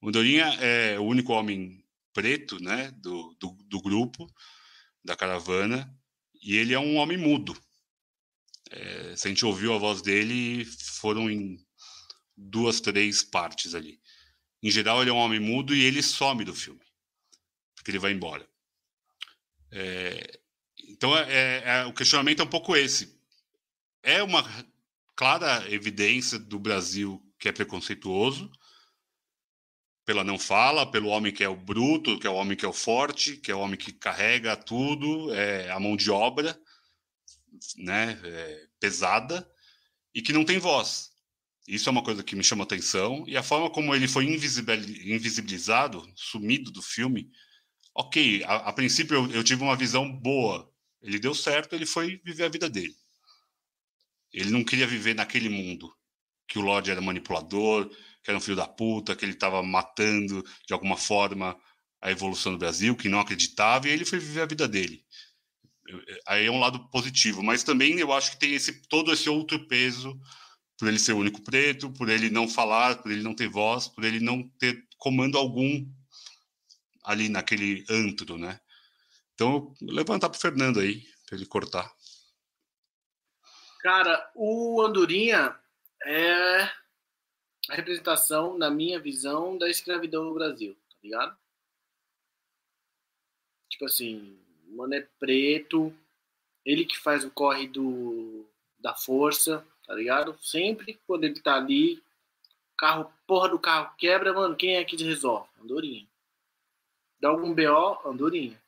[0.00, 4.26] O Andorinha é o único homem preto, né, do, do, do grupo,
[5.04, 5.94] da caravana,
[6.42, 7.54] e ele é um homem mudo.
[8.70, 11.58] É, se a gente ouviu a voz dele, foram em
[12.34, 14.00] duas, três partes ali.
[14.62, 16.80] Em geral, ele é um homem mudo e ele some do filme,
[17.76, 18.48] porque ele vai embora.
[19.70, 20.40] É,
[20.88, 23.17] então, é, é, é, o questionamento é um pouco esse.
[24.02, 24.44] É uma
[25.16, 28.50] clara evidência do Brasil que é preconceituoso,
[30.04, 32.68] pela não fala, pelo homem que é o bruto, que é o homem que é
[32.68, 36.58] o forte, que é o homem que carrega tudo, é a mão de obra,
[37.76, 39.48] né, é, pesada,
[40.14, 41.10] e que não tem voz.
[41.66, 43.24] Isso é uma coisa que me chama atenção.
[43.28, 47.30] E a forma como ele foi invisibilizado, sumido do filme,
[47.94, 50.72] ok, a, a princípio eu, eu, tive uma visão boa.
[51.02, 52.96] Ele deu certo, ele foi viver a vida dele.
[54.32, 55.92] Ele não queria viver naquele mundo
[56.46, 57.88] que o Lorde era manipulador,
[58.22, 61.56] que era um filho da puta, que ele estava matando de alguma forma
[62.00, 65.04] a evolução do Brasil, que não acreditava, e ele foi viver a vida dele.
[66.26, 69.66] Aí é um lado positivo, mas também eu acho que tem esse todo esse outro
[69.66, 70.18] peso
[70.78, 73.88] por ele ser o único preto, por ele não falar, por ele não ter voz,
[73.88, 75.84] por ele não ter comando algum
[77.04, 78.60] ali naquele antro, né?
[79.34, 81.90] Então, levantar para o Fernando aí, para ele cortar.
[83.88, 85.58] Cara, o Andorinha
[86.04, 86.60] é
[87.70, 91.38] a representação, na minha visão, da escravidão no Brasil, tá ligado?
[93.70, 95.90] Tipo assim, o mano é preto,
[96.66, 98.44] ele que faz o corre do,
[98.78, 100.36] da força, tá ligado?
[100.42, 102.02] Sempre quando ele tá ali,
[102.76, 105.48] carro, porra do carro quebra, mano, quem é que resolve?
[105.58, 106.06] Andorinha.
[107.18, 108.62] Dá algum BO, Andorinha.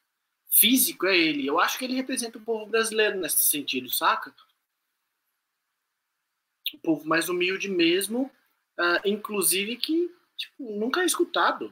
[0.48, 1.46] Físico é ele.
[1.46, 4.34] Eu acho que ele representa o povo brasileiro nesse sentido, saca?
[6.74, 8.30] O povo mais humilde mesmo,
[8.78, 11.66] uh, inclusive que tipo, nunca é escutado.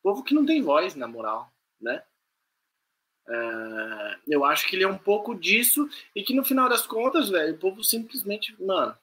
[0.00, 2.02] O povo que não tem voz, na moral, né?
[3.28, 7.28] É, eu acho que ele é um pouco disso e que no final das contas,
[7.28, 8.96] velho, o povo simplesmente, mano,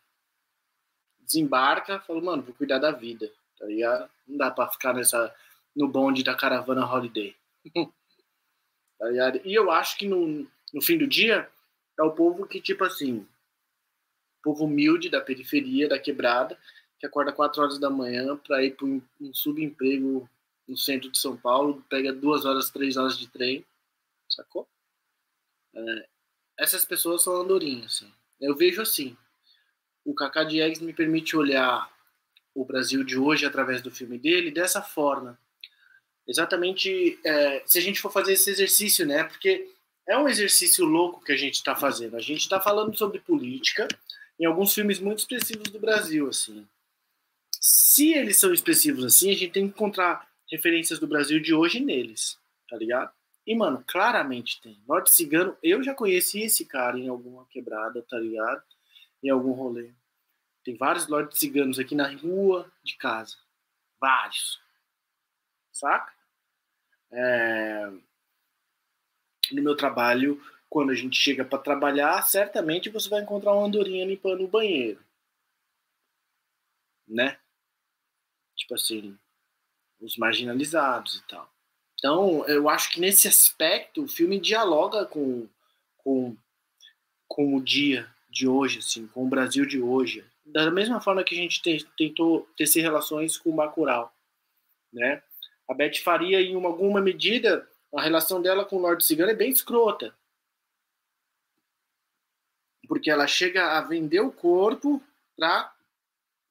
[1.20, 4.10] desembarca, fala, mano, vou cuidar da vida, tá ligado?
[4.26, 5.34] Não dá pra ficar nessa,
[5.76, 7.36] no bonde da caravana holiday.
[8.98, 9.42] tá ligado?
[9.44, 11.50] E eu acho que no, no fim do dia
[12.00, 13.28] é o povo que, tipo assim,
[14.44, 16.58] povo humilde da periferia, da quebrada,
[17.00, 19.02] que acorda 4 horas da manhã para ir para um,
[19.32, 20.30] subemprego
[20.68, 23.66] no centro de São Paulo, pega duas horas, três horas de trem
[24.30, 24.68] sacou?
[25.76, 26.08] É,
[26.58, 28.12] essas pessoas são andorinhas, assim.
[28.40, 29.16] Eu vejo assim,
[30.04, 31.92] o Kaká Diegues me permite olhar
[32.54, 35.40] o Brasil de hoje através do filme dele dessa forma.
[36.28, 39.24] Exatamente, é, se a gente for fazer esse exercício, né?
[39.24, 39.70] Porque
[40.08, 42.16] é um exercício louco que a gente está fazendo.
[42.16, 43.88] A gente está falando sobre política
[44.40, 46.68] em alguns filmes muito expressivos do Brasil, assim.
[47.60, 51.80] Se eles são expressivos assim, a gente tem que encontrar referências do Brasil de hoje
[51.80, 53.12] neles, tá ligado?
[53.46, 54.82] E, mano, claramente tem.
[54.88, 58.64] Norte Cigano, eu já conheci esse cara em alguma quebrada, tá ligado?
[59.22, 59.92] Em algum rolê.
[60.64, 63.36] Tem vários Lorde Ciganos aqui na rua de casa.
[64.00, 64.62] Vários.
[65.74, 66.14] Saca?
[67.12, 67.92] É...
[69.52, 70.42] No meu trabalho,
[70.74, 75.00] quando a gente chega para trabalhar, certamente você vai encontrar uma andorinha limpando o banheiro.
[77.08, 77.38] Né?
[78.56, 79.16] Tipo assim,
[80.02, 81.48] os marginalizados e tal.
[81.94, 85.48] Então, eu acho que nesse aspecto o filme dialoga com,
[85.98, 86.36] com,
[87.28, 90.26] com o dia de hoje, assim, com o Brasil de hoje.
[90.44, 94.12] Da mesma forma que a gente te, tentou tecer relações com o Bacurau,
[94.92, 95.22] né?
[95.70, 99.36] A Beth Faria, em uma, alguma medida, a relação dela com o Lorde Cigano é
[99.36, 100.16] bem escrota.
[102.94, 105.02] Porque ela chega a vender o corpo
[105.36, 105.74] para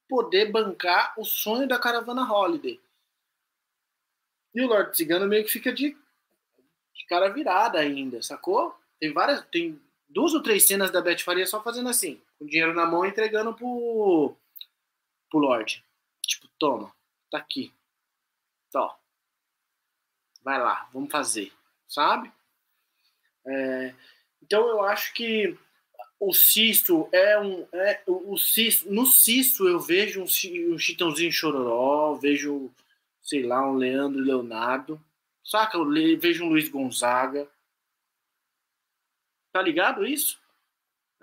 [0.08, 2.80] poder bancar o sonho da caravana Holiday.
[4.52, 8.76] E o Lorde Cigano meio que fica de, de cara virada ainda, sacou?
[8.98, 9.46] Tem várias.
[9.52, 13.06] Tem duas ou três cenas da Beth Faria só fazendo assim, com dinheiro na mão
[13.06, 14.34] entregando pro,
[15.30, 15.84] pro Lorde.
[16.26, 16.92] Tipo, toma,
[17.30, 17.72] tá aqui.
[18.72, 18.98] Tó.
[20.42, 21.52] Vai lá, vamos fazer.
[21.86, 22.32] Sabe?
[23.46, 23.94] É,
[24.42, 25.56] então eu acho que
[26.28, 27.66] o Cisto é um.
[27.72, 32.70] É, o, Cisto, no Cisto eu vejo um, um Chitãozinho Chororó, vejo
[33.22, 35.00] sei lá, um Leandro Leonardo.
[35.44, 35.76] Saca?
[35.76, 37.48] Eu vejo um Luiz Gonzaga.
[39.52, 40.42] Tá ligado isso?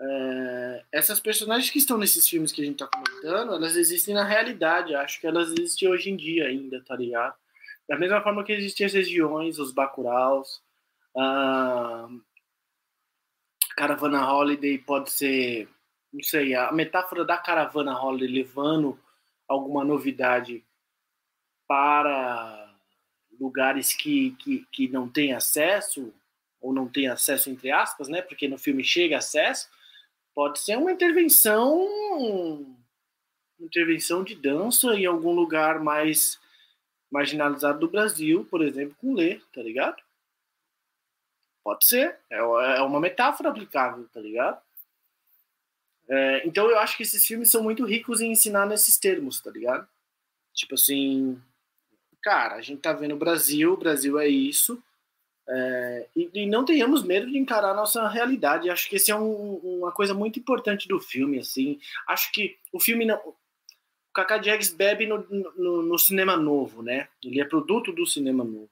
[0.00, 4.24] é, essas personagens que estão nesses filmes que a gente está comentando, elas existem na
[4.24, 4.94] realidade.
[4.94, 7.34] Acho que elas existem hoje em dia ainda, tá ligado?
[7.88, 10.62] Da mesma forma que existiam as regiões, os bacuraus,
[11.16, 12.08] a
[13.76, 15.68] Caravana Holiday pode ser,
[16.12, 18.98] não sei, a metáfora da Caravana Holiday levando
[19.48, 20.64] alguma novidade
[21.66, 22.74] para
[23.40, 26.12] lugares que, que, que não têm acesso,
[26.60, 28.20] ou não tem acesso entre aspas, né?
[28.20, 29.68] Porque no filme chega acesso,
[30.34, 31.86] pode ser uma intervenção,
[33.58, 36.38] uma intervenção de dança em algum lugar mais
[37.10, 40.02] marginalizado do Brasil, por exemplo, com Lê, tá ligado?
[41.62, 44.60] Pode ser, é, é uma metáfora aplicável, tá ligado?
[46.08, 49.50] É, então eu acho que esses filmes são muito ricos em ensinar nesses termos, tá
[49.50, 49.86] ligado?
[50.52, 51.40] Tipo assim,
[52.22, 54.82] cara, a gente tá vendo o Brasil, o Brasil é isso,
[55.48, 58.70] é, e, e, não tenhamos medo de encarar a nossa realidade.
[58.70, 61.80] Acho que esse é um, uma coisa muito importante do filme, assim.
[62.06, 63.34] Acho que o filme não, o
[64.14, 65.18] Kaká Jags bebe no,
[65.56, 67.08] no, no, cinema novo, né?
[67.24, 68.70] Ele é produto do cinema novo.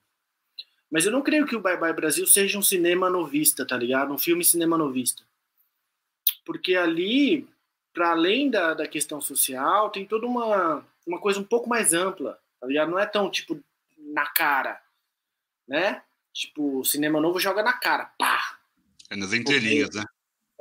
[0.91, 4.13] Mas eu não creio que o Bye Bye Brasil seja um cinema novista, tá ligado?
[4.13, 5.23] Um filme cinema novista.
[6.43, 7.47] Porque ali,
[7.93, 12.39] para além da, da questão social, tem toda uma, uma coisa um pouco mais ampla,
[12.59, 12.89] tá ligado?
[12.89, 13.61] Não é tão, tipo,
[13.97, 14.81] na cara,
[15.67, 16.01] né?
[16.33, 18.57] Tipo, cinema novo joga na cara, pá.
[19.09, 20.03] É nas entrelinhas, né?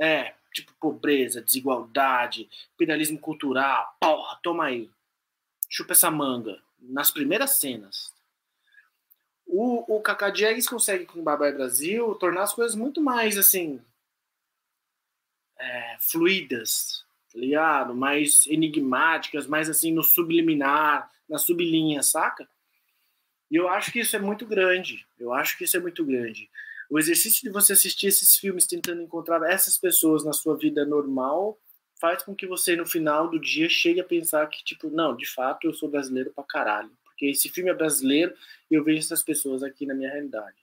[0.00, 4.90] É, tipo, pobreza, desigualdade, imperialismo cultural, porra, toma aí.
[5.68, 6.62] Chupa essa manga.
[6.80, 8.12] Nas primeiras cenas.
[9.50, 13.80] O, o Kaká Diegues consegue com o Babai Brasil tornar as coisas muito mais, assim,
[15.58, 17.94] é, fluidas, tá ligado?
[17.94, 22.46] Mais enigmáticas, mais, assim, no subliminar, na sublinha, saca?
[23.50, 25.06] E eu acho que isso é muito grande.
[25.18, 26.50] Eu acho que isso é muito grande.
[26.90, 31.58] O exercício de você assistir esses filmes tentando encontrar essas pessoas na sua vida normal
[32.00, 35.26] faz com que você, no final do dia, chegue a pensar que, tipo, não, de
[35.26, 36.90] fato, eu sou brasileiro pra caralho.
[37.18, 38.32] Porque esse filme é brasileiro
[38.70, 40.56] e eu vejo essas pessoas aqui na minha realidade.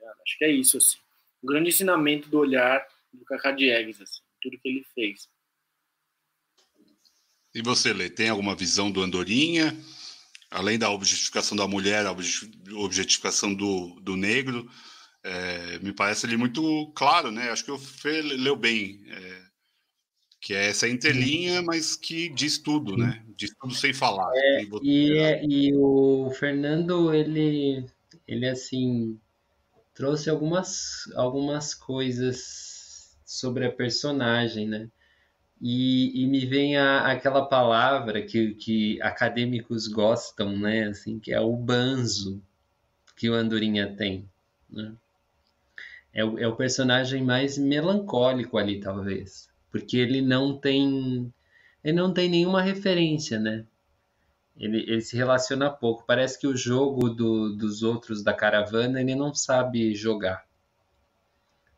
[0.00, 0.98] Tá acho que é isso, assim.
[1.42, 5.28] Um grande ensinamento do olhar do Cacá Diegues, assim, tudo que ele fez.
[7.54, 9.76] E você, Lê, tem alguma visão do Andorinha?
[10.50, 12.16] além da objetificação da mulher, a
[12.74, 14.68] objetificação do, do negro,
[15.22, 17.50] é, me parece ali muito claro, né?
[17.50, 19.42] Acho que o Fê leu bem, é,
[20.40, 23.22] que é essa interlinha, mas que diz tudo, né?
[23.36, 24.32] Diz tudo sem falar.
[24.34, 27.84] É, e, é, e o Fernando, ele,
[28.26, 29.18] ele assim,
[29.94, 34.88] trouxe algumas, algumas coisas sobre a personagem, né?
[35.60, 40.84] E, e me vem a, aquela palavra que, que acadêmicos gostam, né?
[40.84, 42.42] Assim, que é o banzo
[43.14, 44.26] que o Andorinha tem.
[44.70, 44.94] Né?
[46.14, 49.49] É, o, é o personagem mais melancólico ali, talvez.
[49.70, 51.32] Porque ele não tem.
[51.82, 53.64] Ele não tem nenhuma referência, né?
[54.56, 56.04] Ele, ele se relaciona pouco.
[56.06, 60.46] Parece que o jogo do, dos outros da caravana ele não sabe jogar.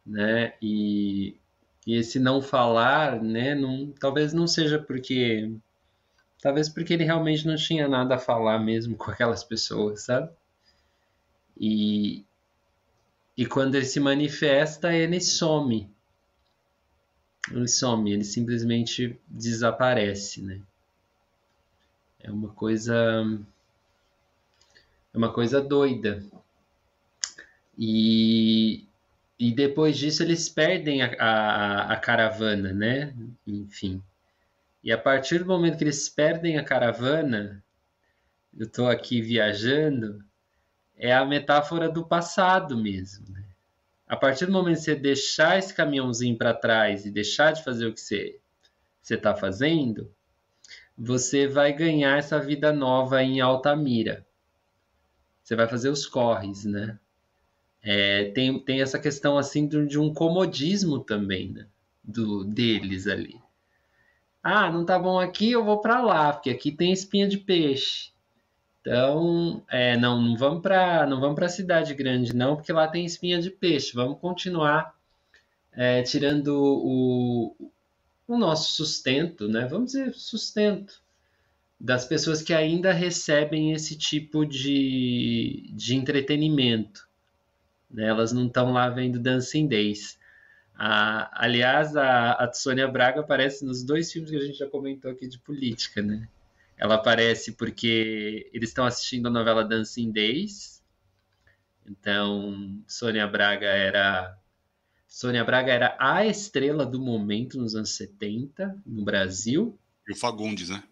[0.05, 0.55] Né?
[0.61, 1.37] E
[1.87, 5.52] e esse não falar, né, não, talvez não seja porque
[6.40, 10.31] talvez porque ele realmente não tinha nada a falar mesmo com aquelas pessoas, sabe?
[11.59, 12.24] E
[13.37, 15.91] e quando ele se manifesta, ele some.
[17.50, 20.61] Ele some, ele simplesmente desaparece, né?
[22.20, 22.94] É uma coisa
[25.12, 26.22] é uma coisa doida.
[27.76, 28.87] E
[29.38, 33.12] e depois disso eles perdem a, a, a, caravana, né?
[33.44, 34.00] Enfim.
[34.85, 37.62] E a partir do momento que eles perdem a caravana,
[38.57, 40.24] eu estou aqui viajando,
[40.96, 43.28] é a metáfora do passado mesmo.
[43.31, 43.41] Né?
[44.12, 47.87] A partir do momento que você deixar esse caminhãozinho para trás e deixar de fazer
[47.87, 48.38] o que você
[49.09, 50.12] está fazendo,
[50.94, 54.27] você vai ganhar essa vida nova em Altamira.
[55.42, 56.98] Você vai fazer os corres, né?
[57.83, 61.66] É, tem, tem essa questão assim de, de um comodismo também, né?
[62.05, 63.40] Do, deles ali.
[64.42, 68.12] Ah, não tá bom aqui, eu vou para lá, porque aqui tem espinha de peixe.
[68.83, 73.06] Então, é, não, não vamos para não vamos para cidade grande não, porque lá tem
[73.06, 73.94] espinha de peixe.
[73.94, 74.94] Vamos continuar
[75.72, 77.56] é, tirando o,
[78.26, 79.66] o nosso sustento, né?
[79.66, 81.00] Vamos dizer sustento
[81.78, 87.08] das pessoas que ainda recebem esse tipo de, de entretenimento.
[87.90, 88.06] Né?
[88.06, 90.18] Elas não estão lá vendo Dancing Days.
[90.74, 95.10] A, aliás, a, a Sônia Braga aparece nos dois filmes que a gente já comentou
[95.10, 96.28] aqui de política, né?
[96.77, 100.83] Ela aparece porque eles estão assistindo a novela Dancing Days.
[101.87, 104.38] Então, Sônia Braga era
[105.06, 109.79] Sônia Braga era a estrela do momento nos anos 70 no Brasil.
[110.08, 110.83] E o Fagundes, né?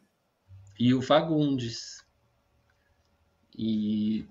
[0.78, 2.05] E o Fagundes.
[3.57, 4.26] E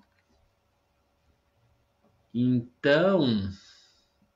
[2.33, 3.51] então,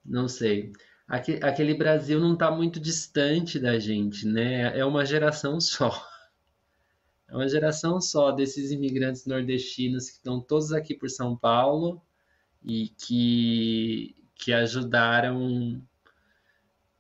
[0.04, 0.74] não sei.
[1.08, 4.78] Aquele Brasil não está muito distante da gente, né?
[4.78, 5.92] É uma geração só.
[7.34, 12.00] É uma geração só desses imigrantes nordestinos que estão todos aqui por São Paulo
[12.64, 15.82] e que, que ajudaram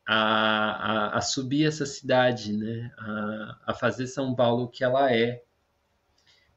[0.03, 2.91] a, a, a subir essa cidade, né?
[2.97, 5.43] A, a fazer São Paulo o que ela é.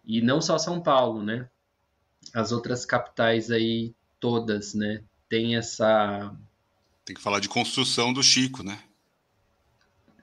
[0.02, 1.46] E não só São Paulo, né?
[2.32, 5.04] As outras capitais aí todas, né?
[5.28, 6.34] Tem essa.
[7.04, 8.82] Tem que falar de construção do Chico, né?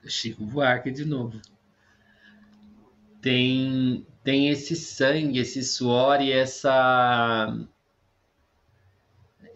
[0.08, 1.40] Chico Buarque de novo.
[3.24, 7.56] Tem, tem esse sangue, esse suor e essa.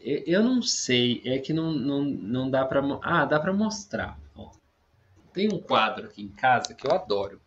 [0.01, 2.81] Eu não sei, é que não, não, não dá para.
[3.03, 4.19] Ah, dá para mostrar.
[4.35, 4.53] Ó.
[5.35, 7.43] Tem um quadro aqui em casa que eu adoro.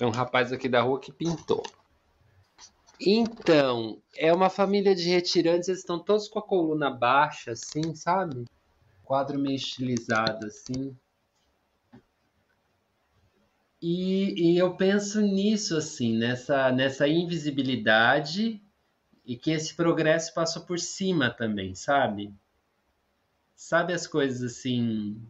[0.00, 1.62] É um rapaz aqui da rua que pintou.
[2.98, 8.46] Então, é uma família de retirantes, eles estão todos com a coluna baixa, assim, sabe?
[9.04, 10.96] Quadro meio estilizado, assim.
[13.86, 18.58] E, e, eu penso nisso, assim, nessa, nessa invisibilidade
[19.26, 22.32] e que esse progresso passou por cima também, sabe?
[23.54, 25.20] Sabe as coisas assim.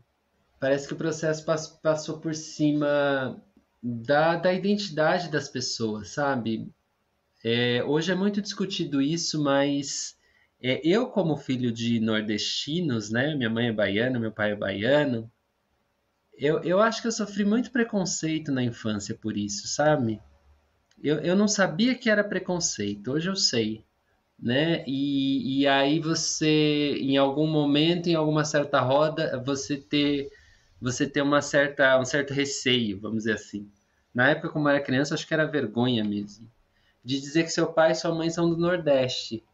[0.61, 1.44] Parece que o processo
[1.82, 3.42] passou por cima
[3.82, 6.72] da, da identidade das pessoas, sabe?
[7.42, 10.16] É, hoje é muito discutido isso, mas
[10.62, 13.34] é, eu, como filho de nordestinos, né?
[13.34, 15.28] Minha mãe é baiana, meu pai é baiano.
[16.37, 20.20] Eu, eu acho que eu sofri muito preconceito na infância por isso, sabe?
[21.03, 23.85] Eu, eu não sabia que era preconceito, hoje eu sei,
[24.39, 24.85] né?
[24.87, 30.30] E, e aí você, em algum momento, em alguma certa roda, você ter,
[30.80, 33.70] você ter uma certa, um certo receio, vamos dizer assim.
[34.14, 36.49] Na época, como eu era criança, acho que era vergonha mesmo
[37.05, 39.45] de dizer que seu pai e sua mãe são do Nordeste.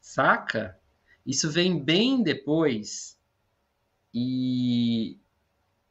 [0.00, 0.78] Saca?
[1.26, 3.18] Isso vem bem depois.
[4.14, 5.18] E,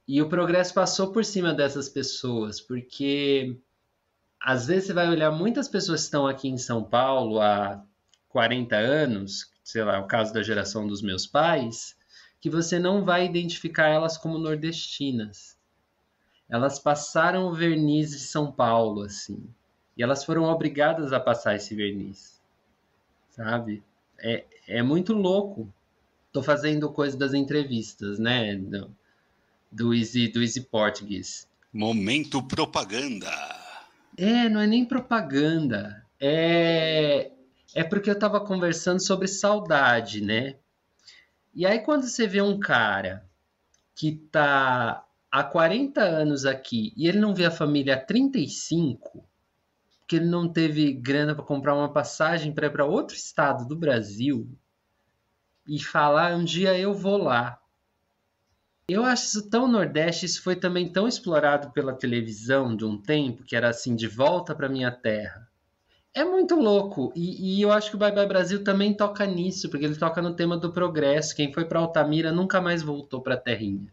[0.08, 3.58] e o progresso passou por cima dessas pessoas, porque
[4.40, 7.84] às vezes você vai olhar muitas pessoas que estão aqui em São Paulo há
[8.30, 11.96] 40 anos, sei lá, o caso da geração dos meus pais,
[12.40, 15.58] que você não vai identificar elas como nordestinas.
[16.48, 19.44] Elas passaram o verniz de São Paulo, assim.
[19.98, 22.40] E elas foram obrigadas a passar esse verniz.
[23.32, 23.84] Sabe?
[24.20, 25.74] É, é muito louco.
[26.32, 28.62] Tô fazendo coisa das entrevistas, né?
[29.76, 31.48] Do Easy, do Easy Portuguese.
[31.74, 33.30] Momento propaganda.
[34.18, 36.06] É, não é nem propaganda.
[36.20, 37.32] É,
[37.74, 40.56] é porque eu tava conversando sobre saudade, né?
[41.54, 43.26] E aí quando você vê um cara
[43.94, 49.26] que tá há 40 anos aqui e ele não vê a família há 35,
[50.08, 53.76] que ele não teve grana para comprar uma passagem para ir para outro estado do
[53.76, 54.48] Brasil
[55.68, 57.60] e falar um dia eu vou lá.
[58.88, 63.44] Eu acho isso tão nordeste, isso foi também tão explorado pela televisão de um tempo,
[63.44, 65.50] que era assim, de volta para minha terra.
[66.14, 69.70] É muito louco, e, e, eu acho que o Bye Bye Brasil também toca nisso,
[69.70, 71.36] porque ele toca no tema do progresso.
[71.36, 73.92] Quem foi para Altamira nunca mais voltou para a terrinha.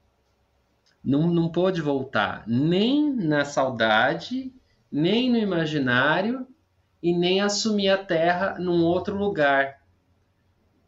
[1.02, 4.52] Não, não pôde voltar, nem na saudade,
[4.90, 6.46] nem no imaginário
[7.02, 9.81] e nem assumir a Terra num outro lugar.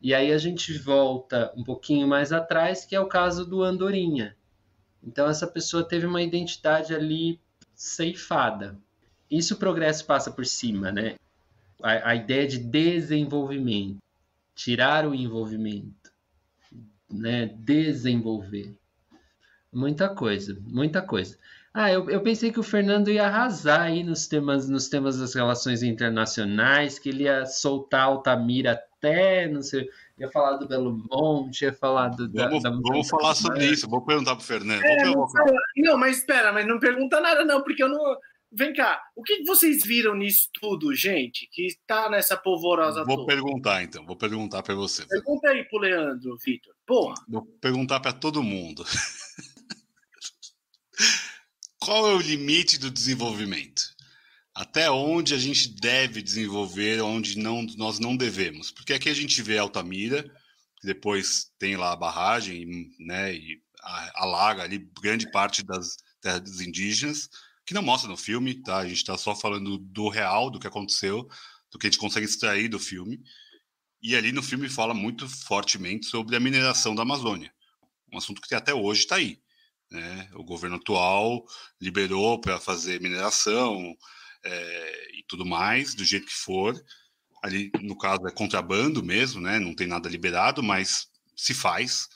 [0.05, 4.37] E aí a gente volta um pouquinho mais atrás, que é o caso do Andorinha.
[5.03, 7.41] Então essa pessoa teve uma identidade ali
[7.75, 8.79] ceifada.
[9.31, 11.15] Isso o progresso passa por cima, né?
[11.83, 13.97] A, a ideia de desenvolvimento,
[14.55, 16.13] tirar o envolvimento,
[17.11, 17.47] né?
[17.47, 18.77] Desenvolver.
[19.73, 21.39] Muita coisa, muita coisa.
[21.77, 25.35] Ah, eu, eu pensei que o Fernando ia arrasar aí nos temas, nos temas das
[25.35, 31.63] relações internacionais, que ele ia soltar Altamira até, não sei, ia falar do Belo Monte,
[31.63, 34.85] ia falar do, vamos, da, da Vamos falar sobre isso, vou perguntar pro Fernando.
[34.85, 35.27] É, não,
[35.77, 38.17] não, mas espera, mas não pergunta nada não, porque eu não...
[38.57, 43.27] Vem cá, o que vocês viram nisso tudo, gente, que está nessa polvorosa Vou toda?
[43.27, 45.05] perguntar, então, vou perguntar para você.
[45.09, 46.73] Pergunta aí pro Leandro, Vitor.
[46.87, 47.17] Porra.
[47.29, 48.85] Vou perguntar para todo mundo.
[51.85, 53.95] qual é o limite do desenvolvimento?
[54.55, 58.71] Até onde a gente deve desenvolver, onde não, nós não devemos?
[58.71, 60.25] Porque aqui a gente vê Altamira,
[60.83, 63.61] depois tem lá a barragem, né, e
[64.15, 67.29] alaga ali grande parte das terras indígenas,
[67.67, 68.79] que não mostra no filme, tá?
[68.79, 71.29] A gente está só falando do real, do que aconteceu,
[71.71, 73.21] do que a gente consegue extrair do filme.
[74.03, 77.53] E ali no filme fala muito fortemente sobre a mineração da Amazônia,
[78.11, 79.44] um assunto que até hoje está aí.
[79.95, 80.29] Né?
[80.35, 81.47] O governo atual
[81.81, 83.97] liberou para fazer mineração
[84.45, 86.75] é, e tudo mais, do jeito que for.
[87.41, 89.61] Ali, no caso, é contrabando mesmo, né?
[89.61, 92.09] não tem nada liberado, mas se faz,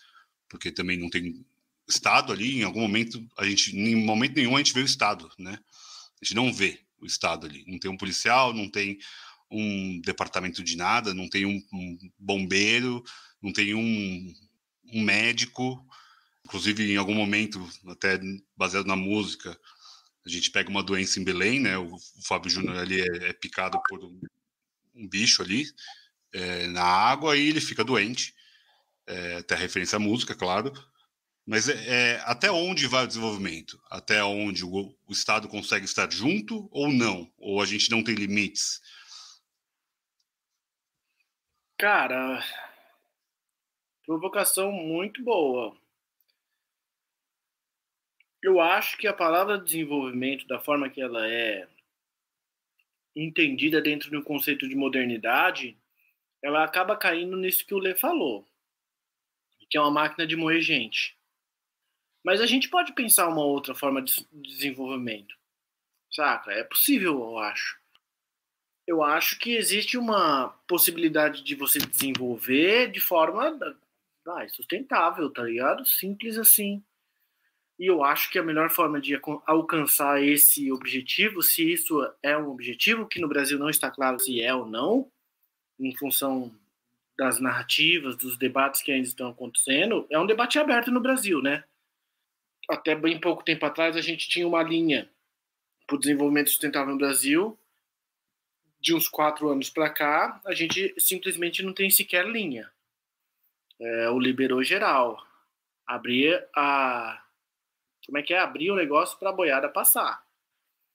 [0.49, 1.47] porque também não tem
[1.89, 5.31] Estado ali, em algum momento, a gente, em momento nenhum, a gente vê o Estado,
[5.39, 5.59] né?
[6.21, 7.65] A gente não vê o Estado ali.
[7.67, 8.99] Não tem um policial, não tem
[9.51, 13.03] um departamento de nada, não tem um, um bombeiro,
[13.41, 14.35] não tem um,
[14.93, 15.83] um médico.
[16.49, 18.19] Inclusive, em algum momento, até
[18.57, 19.51] baseado na música,
[20.25, 21.77] a gente pega uma doença em Belém, né?
[21.77, 24.19] O, o Fábio Júnior ali é, é, picado por um,
[24.95, 25.67] um bicho ali
[26.33, 28.35] é, na água e ele fica doente.
[29.07, 30.73] É, até referência à música, claro.
[31.47, 33.79] Mas é, é, até onde vai o desenvolvimento?
[33.91, 37.31] Até onde o, o, Estado consegue estar junto ou não?
[37.37, 38.81] Ou a gente não tem limites?
[41.77, 42.43] Cara,
[44.07, 45.77] provocação muito boa.
[48.43, 51.69] Eu acho que a palavra desenvolvimento, da forma que ela é
[53.15, 55.77] entendida dentro do conceito de modernidade,
[56.43, 58.47] ela acaba caindo nisso que o Lê falou,
[59.69, 61.19] que é uma máquina de moer gente.
[62.25, 65.37] Mas a gente pode pensar uma outra forma de desenvolvimento.
[66.11, 66.53] Saca?
[66.53, 67.79] É possível, eu acho.
[68.87, 73.59] Eu acho que existe uma possibilidade de você desenvolver de forma
[74.27, 75.85] ah, sustentável, tá ligado?
[75.85, 76.83] Simples assim.
[77.79, 82.49] E eu acho que a melhor forma de alcançar esse objetivo, se isso é um
[82.51, 85.11] objetivo, que no Brasil não está claro se é ou não,
[85.79, 86.53] em função
[87.17, 91.65] das narrativas, dos debates que ainda estão acontecendo, é um debate aberto no Brasil, né?
[92.69, 95.11] até bem pouco tempo atrás, a gente tinha uma linha
[95.87, 97.59] para o desenvolvimento sustentável no Brasil.
[98.79, 102.71] De uns quatro anos para cá, a gente simplesmente não tem sequer linha.
[103.81, 105.27] É, o liberou geral.
[105.87, 107.25] Abrir a.
[108.09, 108.39] Como é que é?
[108.39, 110.25] Abrir o negócio para a boiada passar.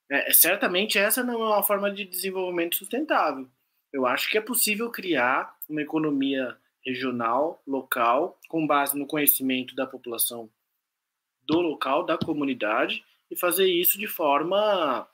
[0.09, 3.47] É, certamente essa não é uma forma de desenvolvimento sustentável.
[3.93, 9.85] Eu acho que é possível criar uma economia regional, local, com base no conhecimento da
[9.85, 10.49] população
[11.43, 15.07] do local, da comunidade, e fazer isso de forma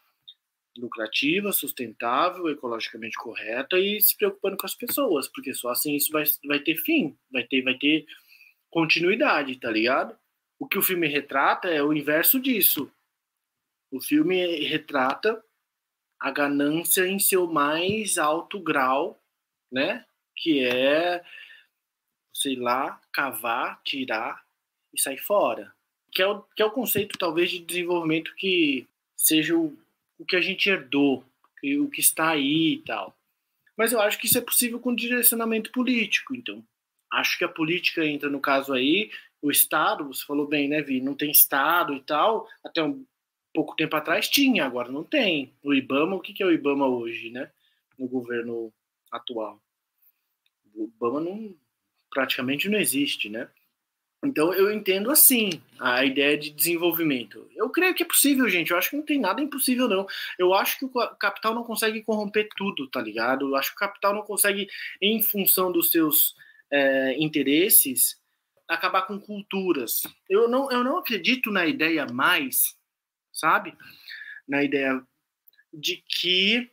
[0.78, 6.24] lucrativa, sustentável, ecologicamente correta e se preocupando com as pessoas, porque só assim isso vai,
[6.46, 8.06] vai ter fim, vai ter, vai ter
[8.70, 10.18] continuidade, tá ligado?
[10.60, 12.92] O que o filme retrata é o inverso disso.
[13.92, 15.44] O filme retrata
[16.20, 19.20] a ganância em seu mais alto grau,
[19.72, 20.06] né?
[20.36, 21.24] Que é,
[22.34, 24.46] sei lá, cavar, tirar
[24.94, 25.74] e sair fora
[26.12, 29.78] que é o, que é o conceito, talvez, de desenvolvimento que seja o,
[30.18, 31.24] o que a gente herdou,
[31.64, 33.16] o que está aí e tal.
[33.78, 36.36] Mas eu acho que isso é possível com direcionamento político.
[36.36, 36.64] Então,
[37.12, 41.02] acho que a política entra no caso aí, o Estado, você falou bem, né, Vi?
[41.02, 42.48] Não tem Estado e tal.
[42.64, 43.06] Até um
[43.54, 45.54] pouco tempo atrás tinha, agora não tem.
[45.64, 47.52] O IBAMA, o que é o IBAMA hoje, né?
[47.98, 48.72] No governo
[49.12, 49.62] atual.
[50.76, 51.56] O IBAMA não,
[52.10, 53.50] praticamente não existe, né?
[54.24, 57.50] Então eu entendo assim a ideia de desenvolvimento.
[57.56, 58.72] Eu creio que é possível, gente.
[58.72, 60.06] Eu acho que não tem nada impossível, não.
[60.38, 63.48] Eu acho que o capital não consegue corromper tudo, tá ligado?
[63.48, 64.68] Eu acho que o capital não consegue,
[65.02, 66.36] em função dos seus
[66.70, 68.19] é, interesses,
[68.70, 70.04] acabar com culturas.
[70.30, 72.78] Eu não, eu não acredito na ideia mais,
[73.34, 73.76] sabe?
[74.48, 75.02] Na ideia
[75.74, 76.72] de que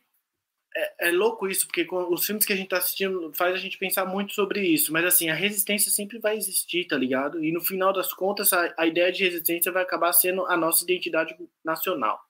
[0.77, 3.79] é, é, louco isso, porque os filmes que a gente tá assistindo faz a gente
[3.79, 4.93] pensar muito sobre isso.
[4.93, 7.43] Mas assim, a resistência sempre vai existir, tá ligado?
[7.43, 10.85] E no final das contas, a, a ideia de resistência vai acabar sendo a nossa
[10.85, 11.35] identidade
[11.65, 12.21] nacional,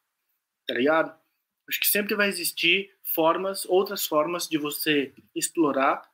[0.66, 1.12] tá ligado?
[1.68, 6.08] Acho que sempre vai existir formas, outras formas de você explorar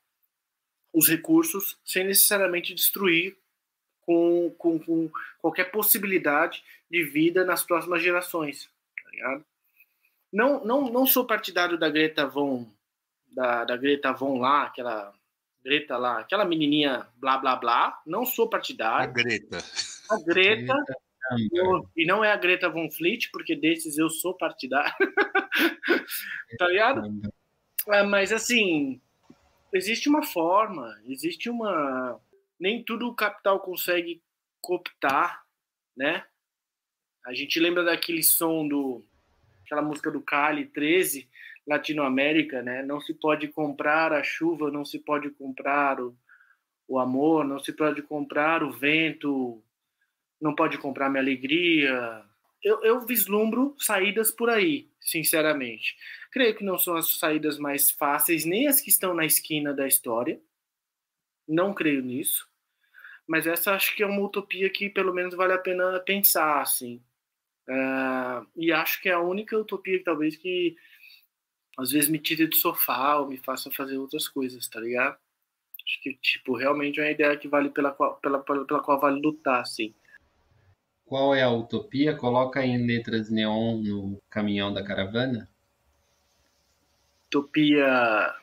[0.95, 3.37] os recursos sem necessariamente destruir
[4.03, 8.71] com, com, com qualquer possibilidade de vida nas próximas gerações,
[9.03, 9.45] tá ligado?
[10.33, 12.67] Não, não, não sou partidário da Greta Von,
[13.35, 15.13] da, da Greta Von lá, aquela
[15.65, 18.03] Greta lá, aquela menininha blá blá blá.
[18.07, 19.11] Não sou partidário.
[19.11, 19.59] A Greta.
[20.11, 20.75] A Greta.
[21.53, 24.93] Eu, e não é a Greta Von Fleet, porque desses eu sou partidário.
[26.59, 27.03] tá ligado?
[27.89, 29.01] É, mas assim,
[29.73, 32.21] existe uma forma, existe uma.
[32.63, 34.23] Nem tudo o capital consegue
[34.61, 35.43] cooptar,
[35.97, 36.25] né?
[37.27, 39.05] A gente lembra daquele som do
[39.65, 41.29] aquela música do Cali 13,
[41.67, 42.85] Latinoamérica, né?
[42.85, 46.17] Não se pode comprar a chuva, não se pode comprar o,
[46.87, 49.61] o amor, não se pode comprar o vento,
[50.41, 52.25] não pode comprar minha alegria.
[52.63, 55.97] Eu, eu vislumbro saídas por aí, sinceramente.
[56.31, 59.89] Creio que não são as saídas mais fáceis, nem as que estão na esquina da
[59.89, 60.41] história,
[61.49, 62.52] Não creio nisso.
[63.27, 67.01] Mas essa acho que é uma utopia que pelo menos vale a pena pensar, assim.
[67.69, 70.77] Uh, e acho que é a única utopia que talvez que
[71.79, 75.17] às vezes me tire do sofá ou me faça fazer outras coisas, tá ligado?
[75.85, 79.01] Acho que, tipo, realmente é uma ideia que vale pela qual, pela, pela, pela qual
[79.01, 79.95] vale lutar, assim.
[81.07, 82.17] Qual é a utopia?
[82.17, 85.49] Coloca em letras neon no caminhão da caravana.
[87.27, 88.35] Utopia.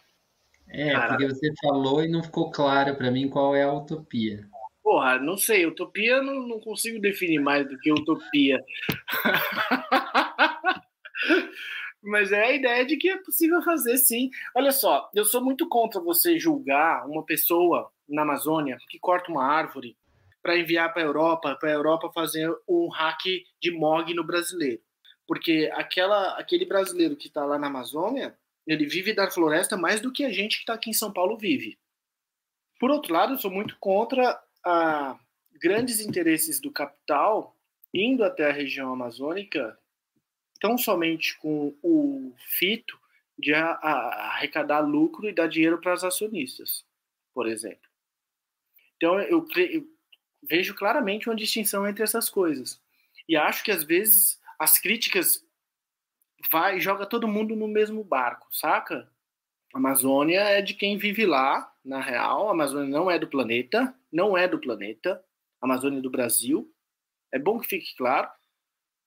[0.68, 1.08] É, Cara...
[1.08, 4.48] porque você falou e não ficou claro para mim qual é a utopia.
[4.84, 5.66] Porra, não sei.
[5.66, 8.64] Utopia não, não consigo definir mais do que utopia.
[12.02, 14.30] Mas é a ideia de que é possível fazer sim.
[14.56, 19.46] Olha só, eu sou muito contra você julgar uma pessoa na Amazônia que corta uma
[19.46, 19.98] árvore
[20.42, 23.22] para enviar para a Europa, para a Europa fazer um hack
[23.62, 24.82] de MOG no brasileiro.
[25.28, 30.12] Porque aquela, aquele brasileiro que está lá na Amazônia, ele vive da floresta mais do
[30.12, 31.78] que a gente que está aqui em São Paulo vive.
[32.80, 35.20] Por outro lado, eu sou muito contra a
[35.62, 37.56] grandes interesses do capital
[37.94, 39.78] indo até a região amazônica
[40.60, 43.00] tão somente com o fito
[43.38, 46.86] de arrecadar lucro e dar dinheiro para os acionistas,
[47.34, 47.90] por exemplo.
[48.98, 49.88] Então, eu, eu
[50.44, 52.82] vejo claramente uma distinção entre essas coisas.
[53.28, 55.46] E acho que, às vezes, as críticas
[56.52, 59.10] vai joga todo mundo no mesmo barco, saca?
[59.74, 62.48] A Amazônia é de quem vive lá, na real.
[62.50, 65.24] A Amazônia não é do planeta, não é do planeta.
[65.62, 66.72] A Amazônia é do Brasil.
[67.32, 68.28] É bom que fique claro,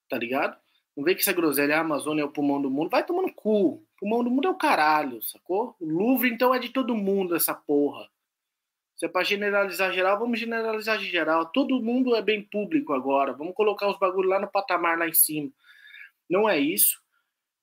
[0.09, 0.57] tá ligado?
[0.95, 2.89] Não vê que essa groselha, a Amazônia é o pulmão do mundo.
[2.89, 3.73] Vai tomando cu.
[3.73, 5.75] O pulmão do mundo é o caralho, sacou?
[5.79, 8.09] O Louvre, então, é de todo mundo, essa porra.
[8.95, 11.47] Se é pra generalizar geral, vamos generalizar geral.
[11.47, 13.33] Todo mundo é bem público agora.
[13.33, 15.51] Vamos colocar os bagulhos lá no patamar, lá em cima.
[16.29, 17.01] Não é isso.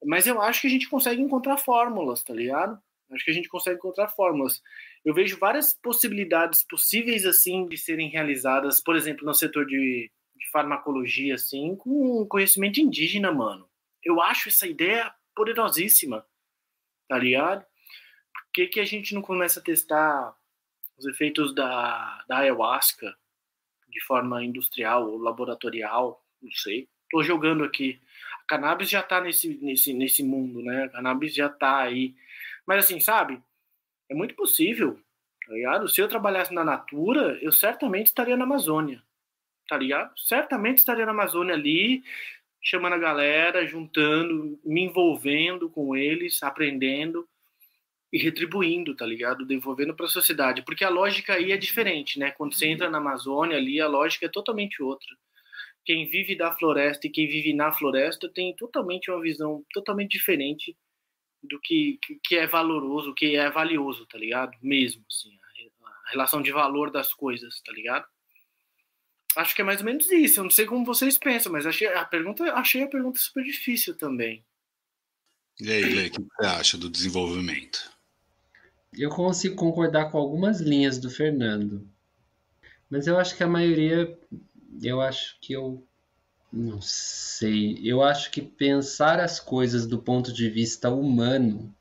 [0.04, 2.80] Mas eu acho que a gente consegue encontrar fórmulas, tá ligado?
[3.12, 4.62] Acho que a gente consegue encontrar fórmulas.
[5.04, 10.10] Eu vejo várias possibilidades possíveis, assim, de serem realizadas, por exemplo, no setor de
[10.50, 13.68] farmacologia, assim, com conhecimento indígena, mano.
[14.02, 16.26] Eu acho essa ideia poderosíssima,
[17.08, 17.62] tá ligado?
[17.62, 20.34] Por que, que a gente não começa a testar
[20.98, 23.14] os efeitos da, da ayahuasca
[23.88, 26.24] de forma industrial ou laboratorial?
[26.42, 26.88] Não sei.
[27.10, 28.00] Tô jogando aqui.
[28.42, 30.84] A cannabis já tá nesse, nesse, nesse mundo, né?
[30.84, 32.14] A cannabis já tá aí.
[32.66, 33.40] Mas assim, sabe?
[34.08, 34.98] É muito possível,
[35.46, 35.88] tá ligado?
[35.88, 39.02] Se eu trabalhasse na Natura, eu certamente estaria na Amazônia
[39.70, 40.12] tá ligado?
[40.18, 42.02] Certamente estaria na Amazônia ali,
[42.60, 47.24] chamando a galera, juntando, me envolvendo com eles, aprendendo
[48.12, 49.46] e retribuindo, tá ligado?
[49.46, 52.32] Devolvendo para a sociedade, porque a lógica aí é diferente, né?
[52.32, 55.16] Quando você entra na Amazônia ali, a lógica é totalmente outra.
[55.84, 60.76] Quem vive da floresta e quem vive na floresta tem totalmente uma visão totalmente diferente
[61.42, 64.56] do que, que é valoroso, que é valioso, tá ligado?
[64.62, 65.38] Mesmo, assim,
[66.06, 68.06] a relação de valor das coisas, tá ligado?
[69.36, 70.40] Acho que é mais ou menos isso.
[70.40, 73.96] Eu não sei como vocês pensam, mas achei a pergunta, achei a pergunta super difícil
[73.96, 74.44] também.
[75.60, 77.90] E aí, Lê, o que você acha do desenvolvimento?
[78.92, 81.88] Eu consigo concordar com algumas linhas do Fernando,
[82.88, 84.18] mas eu acho que a maioria,
[84.82, 85.86] eu acho que eu
[86.52, 87.80] não sei.
[87.82, 91.74] Eu acho que pensar as coisas do ponto de vista humano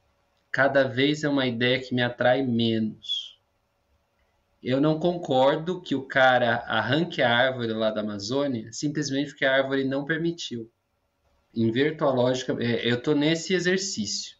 [0.52, 3.30] cada vez é uma ideia que me atrai menos
[4.62, 9.56] eu não concordo que o cara arranque a árvore lá da Amazônia simplesmente porque a
[9.56, 10.70] árvore não permitiu.
[11.56, 14.38] Inverto a lógica, é, eu tô nesse exercício.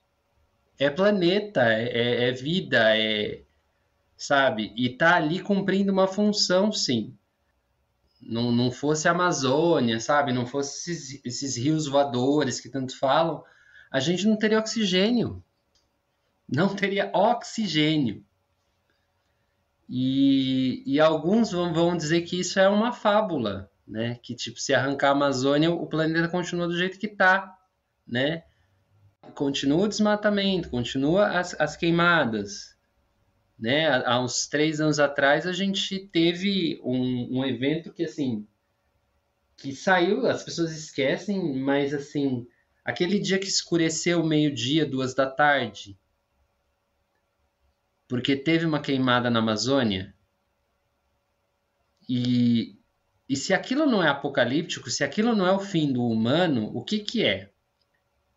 [0.78, 3.42] É planeta, é, é, é vida, é
[4.18, 4.74] sabe?
[4.76, 7.16] E tá ali cumprindo uma função, sim.
[8.22, 10.34] Não, não fosse a Amazônia, sabe?
[10.34, 13.44] Não fosse esses, esses rios voadores que tanto falam,
[13.90, 15.44] a gente não teria oxigênio.
[16.48, 18.24] Não teria oxigênio.
[19.88, 24.20] E, e alguns vão, vão dizer que isso é uma fábula, né?
[24.22, 27.58] Que tipo, se arrancar a Amazônia, o planeta continua do jeito que está,
[28.08, 28.44] né?
[29.34, 32.76] Continua o desmatamento, continua as, as queimadas,
[33.60, 33.88] né?
[34.06, 38.48] Há uns três anos atrás a gente teve um, um evento que assim
[39.58, 42.48] que saiu, as pessoas esquecem, mas assim
[42.86, 46.00] aquele dia que escureceu meio-dia, duas da tarde,
[48.08, 50.16] porque teve uma queimada na Amazônia.
[52.08, 52.80] E,
[53.28, 56.84] e se aquilo não é apocalíptico, se aquilo não é o fim do humano, o
[56.84, 57.52] que, que é?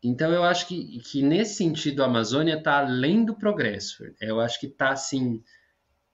[0.02, 4.04] Então eu acho que, que nesse sentido a Amazônia está além do progresso.
[4.20, 5.42] Eu acho que está assim.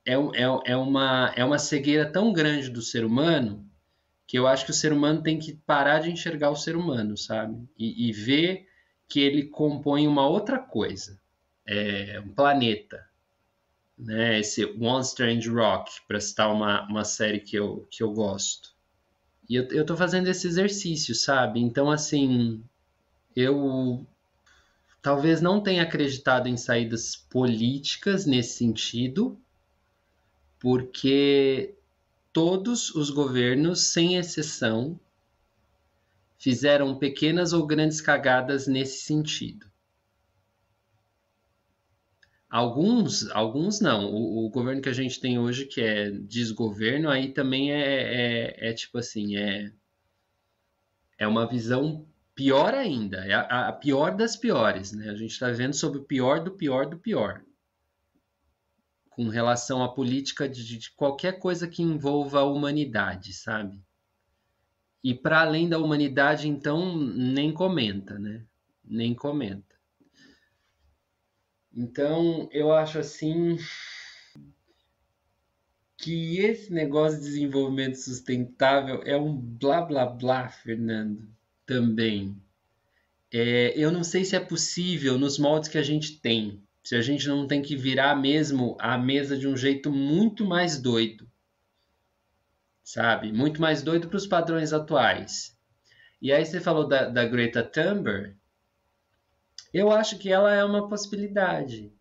[0.04, 3.66] É, é, é, uma, é uma cegueira tão grande do ser humano
[4.26, 7.16] que eu acho que o ser humano tem que parar de enxergar o ser humano,
[7.16, 7.66] sabe?
[7.78, 8.66] E, e ver
[9.08, 11.18] que ele compõe uma outra coisa,
[11.66, 13.06] é, um planeta,
[13.96, 14.38] né?
[14.38, 18.76] Esse One Strange Rock, para citar uma, uma série que eu, que eu gosto.
[19.48, 21.60] E eu, eu tô fazendo esse exercício, sabe?
[21.60, 22.62] Então, assim,
[23.40, 24.06] eu
[25.00, 29.38] talvez não tenha acreditado em saídas políticas nesse sentido,
[30.58, 31.74] porque
[32.32, 34.98] todos os governos, sem exceção,
[36.38, 39.68] fizeram pequenas ou grandes cagadas nesse sentido.
[42.50, 44.10] Alguns, alguns não.
[44.10, 48.70] O, o, governo que a gente tem hoje, que é desgoverno, aí também é, é,
[48.70, 49.70] é tipo assim, é,
[51.18, 52.07] é uma visão
[52.38, 55.10] pior ainda, é a, a pior das piores, né?
[55.10, 57.42] A gente está vendo sobre o pior do pior do pior.
[59.10, 63.82] Com relação à política de, de qualquer coisa que envolva a humanidade, sabe?
[65.02, 68.46] E para além da humanidade, então, nem comenta, né?
[68.84, 69.74] Nem comenta.
[71.74, 73.56] Então, eu acho assim
[75.96, 81.36] que esse negócio de desenvolvimento sustentável é um blá blá blá, Fernando,
[81.68, 82.34] também.
[83.30, 87.02] É, eu não sei se é possível nos moldes que a gente tem, se a
[87.02, 91.30] gente não tem que virar mesmo a mesa de um jeito muito mais doido,
[92.82, 93.30] sabe?
[93.30, 95.54] Muito mais doido para os padrões atuais.
[96.22, 98.34] E aí você falou da, da Greta Thunberg,
[99.74, 101.92] eu acho que ela é uma possibilidade.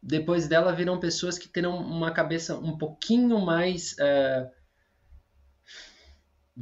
[0.00, 4.48] Depois dela viram pessoas que terão uma cabeça um pouquinho mais uh,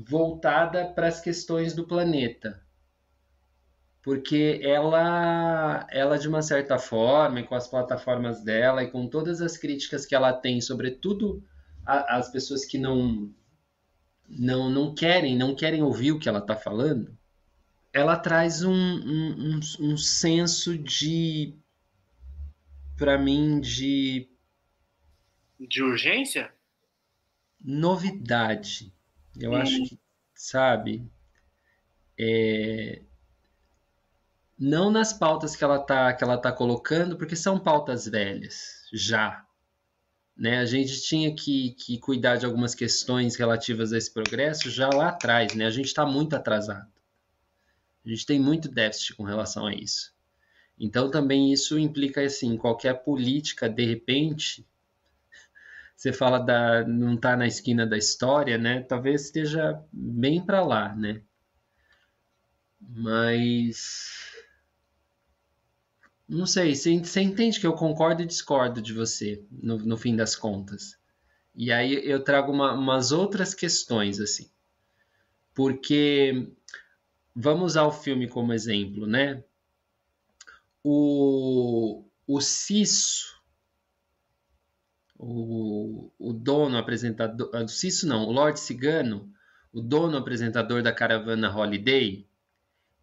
[0.06, 2.62] voltada para as questões do planeta.
[4.00, 9.42] Porque ela, ela, de uma certa forma, e com as plataformas dela, e com todas
[9.42, 11.42] as críticas que ela tem, sobretudo
[11.84, 13.28] a, as pessoas que não,
[14.28, 17.18] não, não querem, não querem ouvir o que ela está falando,
[17.92, 21.54] ela traz um, um, um, um senso de
[22.96, 24.28] para mim de
[25.58, 26.52] de urgência
[27.60, 28.92] novidade
[29.38, 29.98] eu acho que
[30.34, 31.10] sabe
[32.18, 33.02] é,
[34.58, 39.44] não nas pautas que ela tá que ela tá colocando porque são pautas velhas já
[40.38, 40.58] né?
[40.58, 45.08] A gente tinha que, que cuidar de algumas questões relativas a esse progresso já lá
[45.08, 45.66] atrás né?
[45.66, 46.88] A gente está muito atrasado.
[48.06, 50.14] A gente tem muito déficit com relação a isso.
[50.78, 54.64] Então também isso implica assim, qualquer política de repente
[55.98, 58.82] você fala da não tá na esquina da história, né?
[58.82, 61.22] Talvez esteja bem para lá, né?
[62.80, 64.32] Mas
[66.28, 70.36] não sei, você, entende que eu concordo e discordo de você no, no fim das
[70.36, 70.96] contas.
[71.52, 74.48] E aí eu trago uma, umas outras questões assim,
[75.52, 76.48] porque
[77.34, 79.42] vamos usar o filme como exemplo, né?
[80.84, 83.37] O, o Cisso,
[85.18, 89.30] o, o dono apresentador, o Cisso não, o Lord Cigano,
[89.72, 92.26] o dono apresentador da caravana Holiday,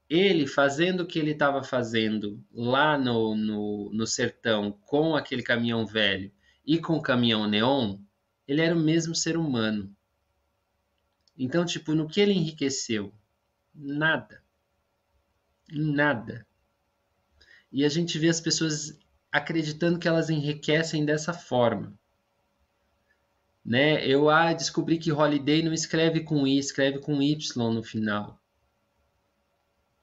[0.09, 5.85] ele fazendo o que ele estava fazendo lá no, no, no sertão com aquele caminhão
[5.85, 6.31] velho
[6.65, 7.99] e com o caminhão neon,
[8.47, 9.93] ele era o mesmo ser humano.
[11.37, 13.13] Então, tipo, no que ele enriqueceu?
[13.73, 14.41] Nada.
[15.69, 16.47] Nada.
[17.71, 18.97] E a gente vê as pessoas
[19.31, 21.97] acreditando que elas enriquecem dessa forma.
[23.65, 24.05] Né?
[24.05, 28.39] Eu ah, descobri que Holiday não escreve com I, escreve com Y no final.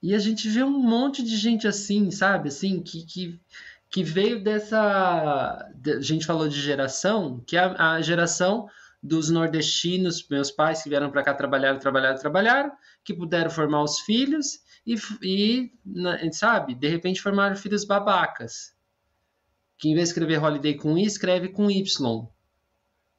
[0.03, 2.49] E a gente vê um monte de gente assim, sabe?
[2.49, 3.41] Assim, que, que,
[3.89, 4.81] que veio dessa.
[4.81, 8.67] A gente falou de geração, que é a, a geração
[9.01, 12.73] dos nordestinos, meus pais que vieram para cá trabalhar, trabalhar, trabalhar,
[13.05, 15.73] que puderam formar os filhos e, e
[16.33, 18.75] sabe, de repente formaram filhos babacas.
[19.79, 22.29] Que em vez de escrever holiday com I, escreve com Y.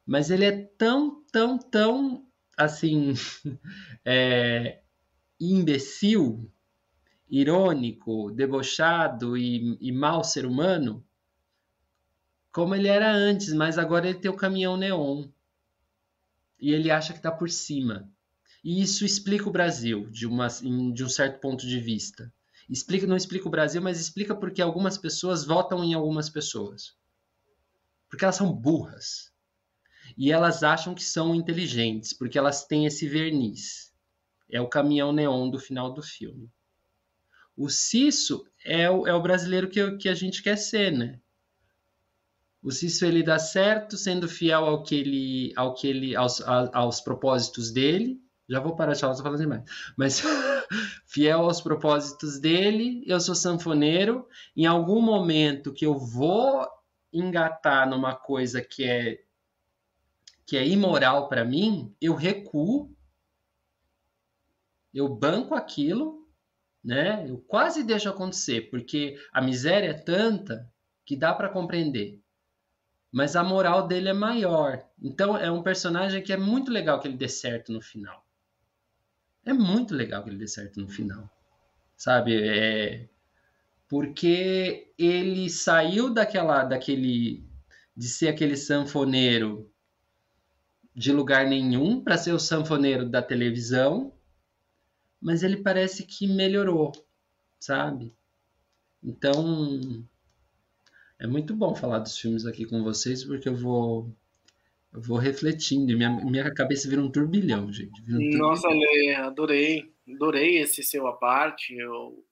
[0.06, 2.26] Mas ele é tão, tão, tão,
[2.56, 3.14] assim,
[4.04, 4.80] é,
[5.40, 6.50] imbecil,
[7.28, 11.04] irônico, debochado e, e mau ser humano,
[12.52, 15.26] como ele era antes, mas agora ele tem o caminhão neon
[16.60, 18.08] e ele acha que está por cima.
[18.62, 22.32] E isso explica o Brasil de, uma, de um certo ponto de vista.
[22.70, 26.96] Explica, não explica o Brasil, mas explica porque algumas pessoas votam em algumas pessoas.
[28.08, 29.33] Porque elas são burras.
[30.16, 33.92] E elas acham que são inteligentes, porque elas têm esse verniz.
[34.50, 36.50] É o caminhão neon do final do filme.
[37.56, 41.20] O Cisso é o, é o brasileiro que, que a gente quer ser, né?
[42.64, 46.98] O Cício ele dá certo sendo fiel ao que ele, ao que ele, aos, aos
[46.98, 48.18] propósitos dele.
[48.48, 49.64] Já vou parar de falar, falando demais.
[49.98, 50.22] Mas
[51.04, 54.26] fiel aos propósitos dele, eu sou sanfoneiro.
[54.56, 56.66] Em algum momento que eu vou
[57.12, 59.20] engatar numa coisa que é
[60.46, 62.94] que é imoral para mim, eu recuo,
[64.92, 66.28] eu banco aquilo,
[66.82, 67.28] né?
[67.28, 70.70] Eu quase deixo acontecer, porque a miséria é tanta
[71.04, 72.20] que dá para compreender.
[73.10, 74.84] Mas a moral dele é maior.
[75.00, 78.24] Então é um personagem que é muito legal que ele dê certo no final.
[79.44, 81.30] É muito legal que ele dê certo no final.
[81.96, 82.36] Sabe?
[82.42, 83.08] É
[83.88, 87.46] porque ele saiu daquela daquele
[87.96, 89.72] de ser aquele sanfoneiro
[90.94, 94.12] de lugar nenhum para ser o sanfoneiro da televisão,
[95.20, 96.92] mas ele parece que melhorou,
[97.58, 98.14] sabe?
[99.02, 100.04] Então
[101.18, 104.14] é muito bom falar dos filmes aqui com vocês porque eu vou
[104.92, 108.00] eu vou refletindo e minha, minha cabeça vira um turbilhão, gente.
[108.02, 108.38] Um turbilhão.
[108.38, 111.74] Nossa, Lê, adorei, adorei esse seu a parte.
[111.74, 112.24] Eu...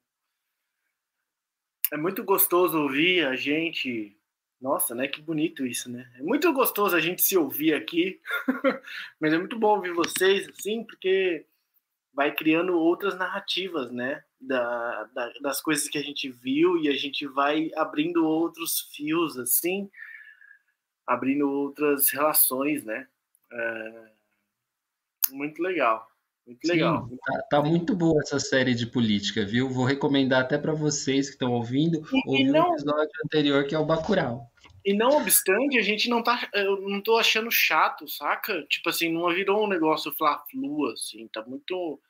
[1.92, 4.16] É muito gostoso ouvir a gente
[4.62, 5.08] nossa, né?
[5.08, 6.08] Que bonito isso, né?
[6.16, 8.20] É muito gostoso a gente se ouvir aqui,
[9.20, 11.44] mas é muito bom ouvir vocês, assim, porque
[12.14, 14.22] vai criando outras narrativas, né?
[14.40, 19.36] Da, da, das coisas que a gente viu e a gente vai abrindo outros fios,
[19.36, 19.90] assim,
[21.06, 23.08] abrindo outras relações, né?
[23.52, 24.12] É...
[25.30, 26.11] Muito legal.
[26.46, 27.08] Muito legal.
[27.08, 29.68] Sim, tá, tá, muito boa essa série de política, viu?
[29.68, 32.70] Vou recomendar até para vocês que estão ouvindo, e, ouvir não...
[32.70, 34.50] o episódio anterior que é o Bacurau.
[34.84, 36.48] E não obstante, a gente não tá.
[36.52, 38.64] Eu não tô achando chato, saca?
[38.64, 42.00] Tipo assim, não virou um negócio fla-flu, assim, tá muito.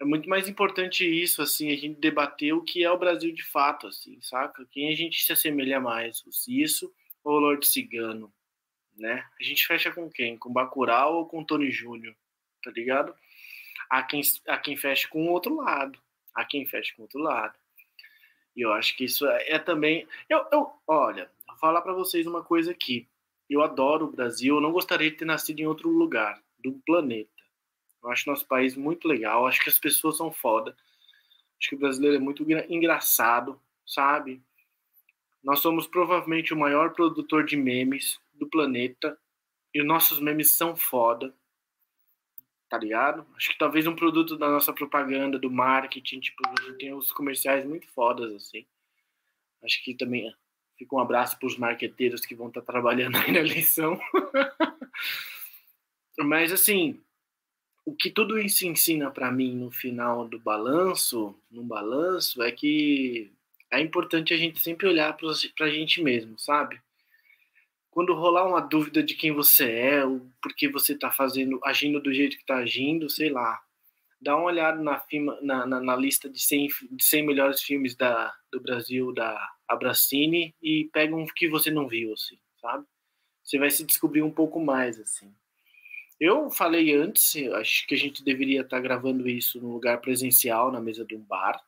[0.00, 3.44] É muito mais importante isso, assim, a gente debater o que é o Brasil de
[3.44, 4.66] fato, assim, saca?
[4.70, 6.92] Quem a gente se assemelha mais, o Cisso
[7.22, 8.32] ou o Lorde Cigano,
[8.96, 9.24] né?
[9.38, 10.36] A gente fecha com quem?
[10.38, 12.16] Com Bacurau ou com Tony Júnior,
[12.62, 13.14] tá ligado?
[13.90, 15.98] Há quem, há quem fecha com o outro lado,
[16.34, 17.54] há quem fecha com o outro lado.
[18.54, 20.06] E eu acho que isso é, é também.
[20.28, 23.08] Eu, eu, olha, falar para vocês uma coisa aqui.
[23.48, 27.30] Eu adoro o Brasil, eu não gostaria de ter nascido em outro lugar do planeta.
[28.02, 30.76] Eu acho nosso país muito legal, acho que as pessoas são foda.
[31.60, 34.42] Acho que o brasileiro é muito engraçado, sabe?
[35.42, 39.18] Nós somos provavelmente o maior produtor de memes do planeta
[39.72, 41.34] e os nossos memes são foda.
[42.72, 43.26] Tá ligado?
[43.36, 46.42] Acho que talvez um produto da nossa propaganda, do marketing, tipo,
[46.78, 48.64] tem os comerciais muito fodas assim.
[49.62, 50.34] Acho que também
[50.78, 54.00] Fica um abraço para os marqueteiros que vão estar tá trabalhando aí na eleição.
[56.18, 56.98] Mas, assim,
[57.84, 63.30] o que tudo isso ensina para mim no final do balanço, no balanço, é que
[63.70, 66.80] é importante a gente sempre olhar para a gente mesmo, sabe?
[67.92, 72.00] Quando rolar uma dúvida de quem você é, ou por que você está fazendo, agindo
[72.00, 73.62] do jeito que está agindo, sei lá,
[74.18, 75.04] dá uma olhada na,
[75.42, 79.38] na, na, na lista de 100, de 100 melhores filmes da, do Brasil, da
[79.68, 82.86] Abracine, e pega um que você não viu, assim, sabe?
[83.44, 85.30] Você vai se descobrir um pouco mais, assim.
[86.18, 90.80] Eu falei antes, acho que a gente deveria estar gravando isso no lugar presencial, na
[90.80, 91.62] mesa de um bar.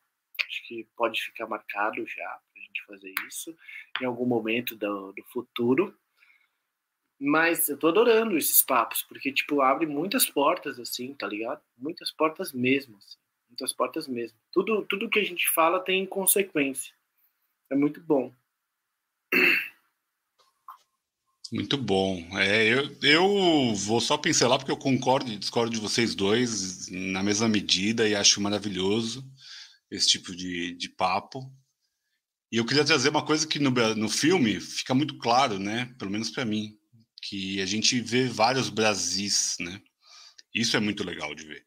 [0.47, 3.55] Acho que pode ficar marcado já para a gente fazer isso
[4.01, 5.95] em algum momento do, do futuro.
[7.19, 11.61] Mas eu tô adorando esses papos, porque, tipo, abre muitas portas, assim, tá ligado?
[11.77, 13.17] Muitas portas mesmo, assim.
[13.47, 14.37] Muitas portas mesmo.
[14.51, 16.93] Tudo, tudo que a gente fala tem consequência.
[17.69, 18.33] É muito bom.
[21.51, 22.17] Muito bom.
[22.37, 27.23] É, eu, eu vou só pincelar porque eu concordo e discordo de vocês dois na
[27.23, 29.25] mesma medida e acho maravilhoso
[29.89, 31.49] esse tipo de, de papo.
[32.51, 35.93] E eu queria trazer uma coisa que no, no filme fica muito claro, né?
[35.97, 36.77] Pelo menos para mim
[37.27, 39.81] que a gente vê vários Brasis, né?
[40.53, 41.65] Isso é muito legal de ver.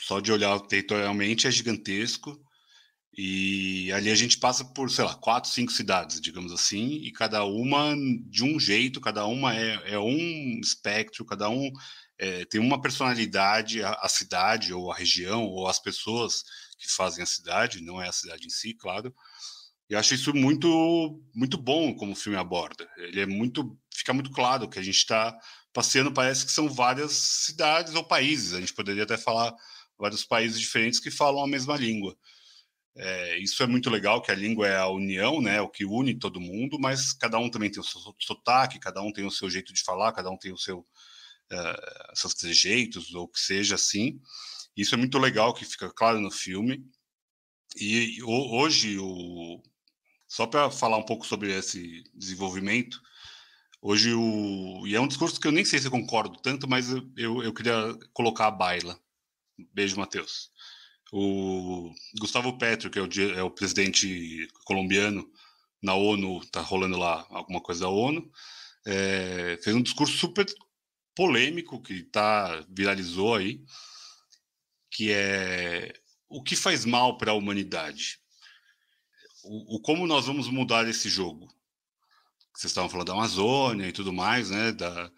[0.00, 2.40] Só de olhar territorialmente é gigantesco.
[3.16, 7.44] E ali a gente passa por, sei lá, quatro, cinco cidades, digamos assim, e cada
[7.44, 7.94] uma
[8.28, 11.70] de um jeito, cada uma é, é um espectro, cada um
[12.18, 16.42] é, tem uma personalidade, a, a, cidade, ou a região, ou as pessoas
[16.78, 19.14] que fazem a cidade, não é a cidade em si, claro.
[19.88, 22.86] E acho isso muito, muito bom como o filme aborda.
[22.98, 25.36] Ele é muito fica muito claro que a gente está
[25.72, 28.54] passeando, parece que são várias cidades ou países.
[28.54, 29.54] A gente poderia até falar
[29.98, 32.16] vários países diferentes que falam a mesma língua.
[32.98, 36.18] É, isso é muito legal, que a língua é a união, né, o que une
[36.18, 39.50] todo mundo, mas cada um também tem o seu sotaque, cada um tem o seu
[39.50, 40.78] jeito de falar, cada um tem o seu
[41.52, 44.20] uh, seus trejeitos, ou que seja assim.
[44.76, 46.84] Isso é muito legal, que fica claro no filme.
[47.76, 49.62] E, e hoje, o,
[50.28, 53.00] só para falar um pouco sobre esse desenvolvimento,
[53.88, 54.84] Hoje o.
[54.84, 57.54] E é um discurso que eu nem sei se eu concordo tanto, mas eu, eu
[57.54, 58.98] queria colocar a baila.
[59.72, 60.50] Beijo, Matheus.
[61.12, 65.30] O Gustavo Petro, que é o, é o presidente colombiano,
[65.80, 68.28] na ONU, tá rolando lá alguma coisa da ONU,
[68.84, 70.44] é, fez um discurso super
[71.14, 73.62] polêmico que tá viralizou aí,
[74.90, 75.92] que é
[76.28, 78.18] o que faz mal para a humanidade?
[79.44, 81.54] O, o, como nós vamos mudar esse jogo?
[82.56, 84.72] Vocês estavam falando da Amazônia e tudo mais, né?
[84.72, 85.12] Da...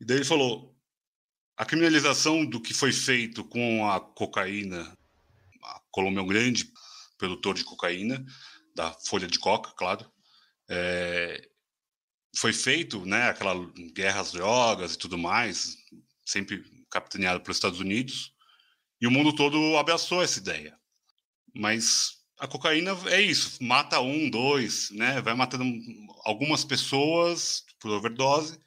[0.00, 0.76] E daí ele falou:
[1.56, 4.98] a criminalização do que foi feito com a cocaína,
[5.62, 6.72] a Colômbia é um grande
[7.16, 8.24] produtor de cocaína,
[8.74, 10.10] da folha de coca, claro,
[10.68, 11.48] é,
[12.36, 13.54] foi feito, né, aquela
[13.92, 15.76] guerra às drogas e tudo mais,
[16.26, 18.32] sempre capitaneado pelos Estados Unidos,
[19.00, 20.76] e o mundo todo abraçou essa ideia.
[21.54, 25.64] Mas a cocaína é isso, mata um, dois, né, vai matando
[26.24, 28.58] algumas pessoas por overdose,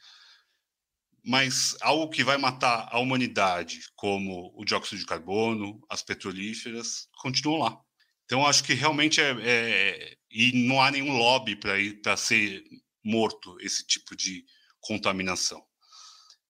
[1.25, 7.61] mas algo que vai matar a humanidade, como o dióxido de carbono, as petrolíferas, continuam
[7.61, 7.81] lá.
[8.25, 12.63] Então, acho que realmente é, é e não há nenhum lobby para ir para ser
[13.03, 14.45] morto esse tipo de
[14.81, 15.63] contaminação.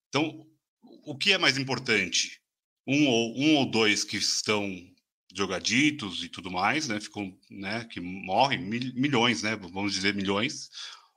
[0.10, 0.46] Então,
[1.06, 2.42] o que é mais importante?
[2.86, 4.93] Um ou, um ou dois que estão
[5.34, 7.00] drogaditos e tudo mais, né?
[7.00, 7.86] Ficam, né?
[7.86, 9.56] Que morrem milhões, né?
[9.56, 10.70] Vamos dizer milhões,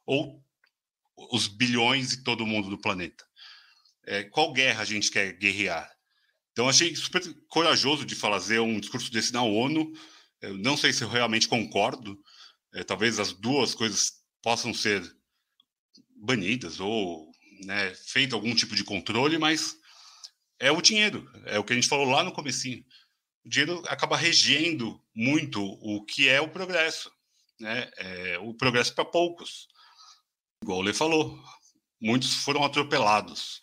[0.04, 0.42] ou
[1.32, 3.24] os bilhões e todo mundo do planeta
[4.06, 5.90] é, qual guerra a gente quer guerrear.
[6.52, 9.92] Então, achei super corajoso de fazer um discurso desse na ONU.
[10.40, 12.18] Eu não sei se eu realmente concordo.
[12.72, 14.12] É, talvez as duas coisas
[14.42, 15.02] possam ser
[16.16, 17.30] banidas ou
[17.64, 19.76] né, feito algum tipo de controle, mas
[20.58, 21.30] é o dinheiro.
[21.44, 22.84] É o que a gente falou lá no comecinho.
[23.46, 27.12] O dinheiro acaba regendo muito o que é o progresso.
[27.60, 27.88] Né?
[27.96, 29.68] É, o progresso para poucos.
[30.60, 31.40] Igual o Lê falou,
[32.00, 33.60] muitos foram atropelados.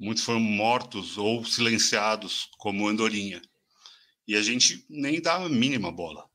[0.00, 3.42] Muitos foram mortos ou silenciados, como Andorinha.
[4.26, 6.26] E a gente nem dá a mínima bola.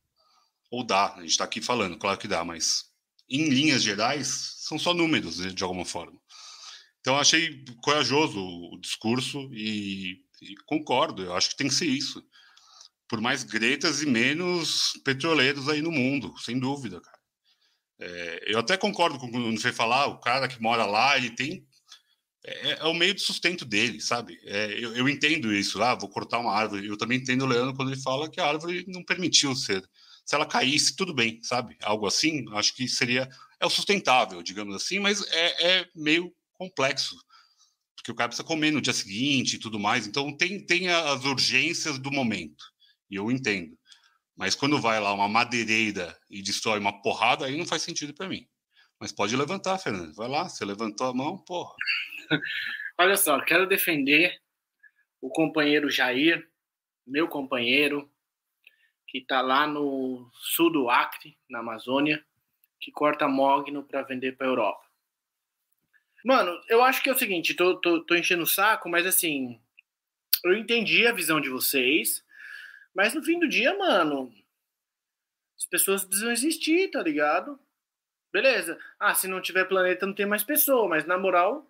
[0.69, 2.91] Ou dá, a gente está aqui falando, claro que dá, mas
[3.27, 6.19] em linhas gerais, são só números, né, de alguma forma.
[6.99, 12.23] Então, achei corajoso o discurso e, e, concordo, eu acho que tem que ser isso.
[13.11, 17.19] Por mais gretas e menos petroleiros aí no mundo, sem dúvida, cara.
[17.99, 21.31] É, eu até concordo com o que você falar, o cara que mora lá, ele
[21.31, 21.67] tem
[22.45, 24.39] é, é, o meio de sustento dele, sabe?
[24.45, 25.83] É, eu, eu, entendo isso.
[25.83, 26.87] Ah, vou cortar uma árvore.
[26.87, 29.83] Eu também entendo o Leandro quando ele fala que a árvore não permitiu ser.
[30.25, 31.75] Se ela caísse, tudo bem, sabe?
[31.83, 33.27] Algo assim, acho que seria.
[33.59, 37.17] É o sustentável, digamos assim, mas é, é meio complexo.
[37.97, 40.07] Porque o cara precisa comer no dia seguinte e tudo mais.
[40.07, 42.70] Então, tem, tem as urgências do momento.
[43.11, 43.77] E eu entendo.
[44.37, 48.29] Mas quando vai lá uma madeireira e destrói uma porrada, aí não faz sentido para
[48.29, 48.47] mim.
[48.97, 50.15] Mas pode levantar, Fernando.
[50.15, 51.75] Vai lá, você levantou a mão, porra.
[52.97, 54.39] Olha só, quero defender
[55.19, 56.47] o companheiro Jair,
[57.05, 58.09] meu companheiro,
[59.07, 62.23] que está lá no sul do Acre, na Amazônia,
[62.79, 64.83] que corta mogno para vender para Europa.
[66.23, 69.59] Mano, eu acho que é o seguinte, tô, tô, tô enchendo o saco, mas assim,
[70.43, 72.23] eu entendi a visão de vocês,
[72.93, 74.33] mas no fim do dia, mano,
[75.57, 77.59] as pessoas precisam existir, tá ligado?
[78.31, 78.79] Beleza.
[78.99, 81.69] Ah, se não tiver planeta, não tem mais pessoa, mas na moral,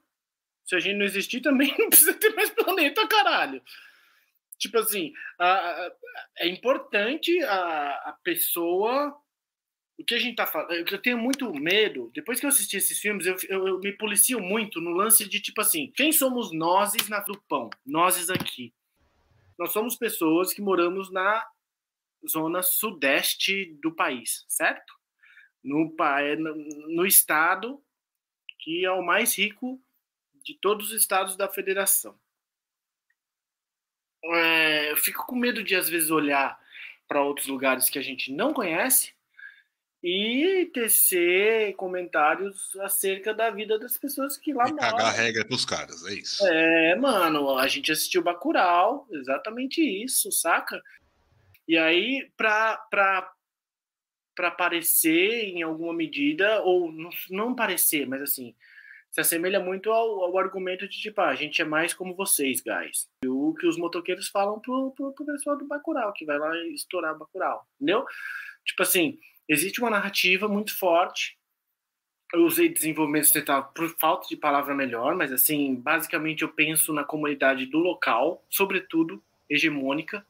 [0.64, 3.62] se a gente não existir, também não precisa ter mais planeta, caralho.
[4.58, 5.92] Tipo assim, a, a,
[6.38, 9.18] é importante a, a pessoa.
[10.00, 10.72] O que a gente tá falando.
[10.72, 12.12] Eu tenho muito medo.
[12.14, 15.40] Depois que eu assisti esses filmes, eu, eu, eu me policio muito no lance de
[15.40, 17.70] tipo assim: quem somos nós na do pão?
[17.86, 18.74] Nós aqui.
[19.62, 21.48] Nós somos pessoas que moramos na
[22.28, 24.92] zona sudeste do país, certo?
[25.64, 25.96] No,
[26.40, 26.56] no,
[26.96, 27.80] no estado
[28.58, 29.80] que é o mais rico
[30.44, 32.20] de todos os estados da federação.
[34.24, 36.60] É, eu fico com medo de, às vezes, olhar
[37.08, 39.14] para outros lugares que a gente não conhece
[40.04, 44.98] e tecer comentários acerca da vida das pessoas que lá e moram.
[44.98, 46.46] cagar regra pros caras, é isso.
[46.48, 50.82] É, mano, a gente assistiu Bacurau, exatamente isso, saca?
[51.68, 53.32] E aí, pra, pra,
[54.36, 58.56] pra parecer em alguma medida, ou não, não parecer, mas assim,
[59.12, 62.60] se assemelha muito ao, ao, argumento de tipo, ah, a gente é mais como vocês,
[62.62, 63.08] guys.
[63.24, 66.52] E o que os motoqueiros falam pro, pro, pro pessoal do Bacurau, que vai lá
[66.70, 68.04] estourar Bacurau, entendeu?
[68.66, 69.20] Tipo assim,
[69.52, 71.38] existe uma narrativa muito forte.
[72.34, 77.04] Eu usei desenvolvimento sustentável por falta de palavra melhor, mas assim, basicamente eu penso na
[77.04, 80.26] comunidade do local, sobretudo hegemônica,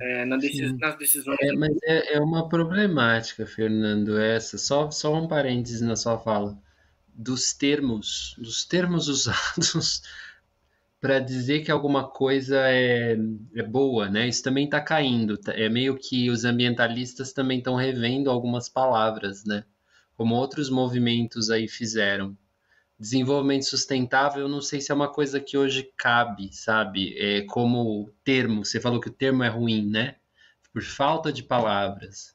[0.00, 1.38] é, na decis nas decisões.
[1.40, 4.58] É, mas é, é uma problemática, Fernando, essa.
[4.58, 6.58] Só, só um parênteses na sua fala
[7.14, 10.02] dos termos, dos termos usados
[11.04, 13.14] para dizer que alguma coisa é,
[13.54, 14.26] é boa, né?
[14.26, 15.36] Isso também está caindo.
[15.36, 19.66] Tá, é meio que os ambientalistas também estão revendo algumas palavras, né?
[20.16, 22.34] Como outros movimentos aí fizeram.
[22.98, 27.14] Desenvolvimento sustentável, não sei se é uma coisa que hoje cabe, sabe?
[27.18, 28.64] É como termo.
[28.64, 30.14] Você falou que o termo é ruim, né?
[30.72, 32.34] Por falta de palavras.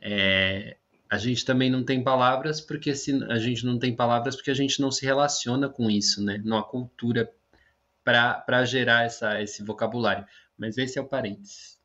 [0.00, 0.78] É,
[1.10, 4.54] a gente também não tem palavras porque se a gente não tem palavras porque a
[4.54, 6.40] gente não se relaciona com isso, né?
[6.42, 7.30] Não há cultura
[8.04, 10.26] para gerar essa, esse vocabulário.
[10.58, 11.80] Mas esse é o parênteses.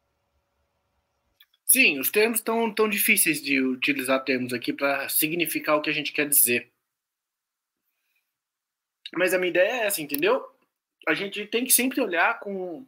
[1.66, 5.94] Sim, os termos estão tão difíceis de utilizar termos aqui para significar o que a
[5.94, 6.72] gente quer dizer.
[9.14, 10.46] Mas a minha ideia é essa, entendeu?
[11.08, 12.86] A gente tem que sempre olhar com.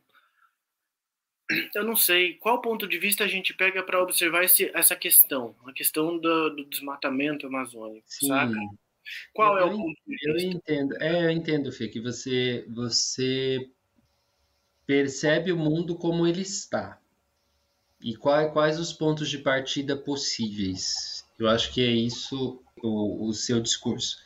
[1.74, 5.56] Eu não sei qual ponto de vista a gente pega para observar esse, essa questão,
[5.66, 8.28] a questão do, do desmatamento amazônico, Sim.
[8.28, 8.56] sabe?
[9.34, 10.02] Qual eu, é o ponto?
[10.24, 13.70] Eu entendo, é, eu entendo, Fê, que você, você
[14.86, 17.00] percebe o mundo como ele está
[18.02, 21.26] e quais, quais os pontos de partida possíveis.
[21.38, 24.18] Eu acho que é isso o, o seu discurso.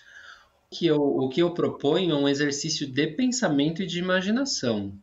[0.72, 4.98] O que, eu, o que eu proponho é um exercício de pensamento e de imaginação,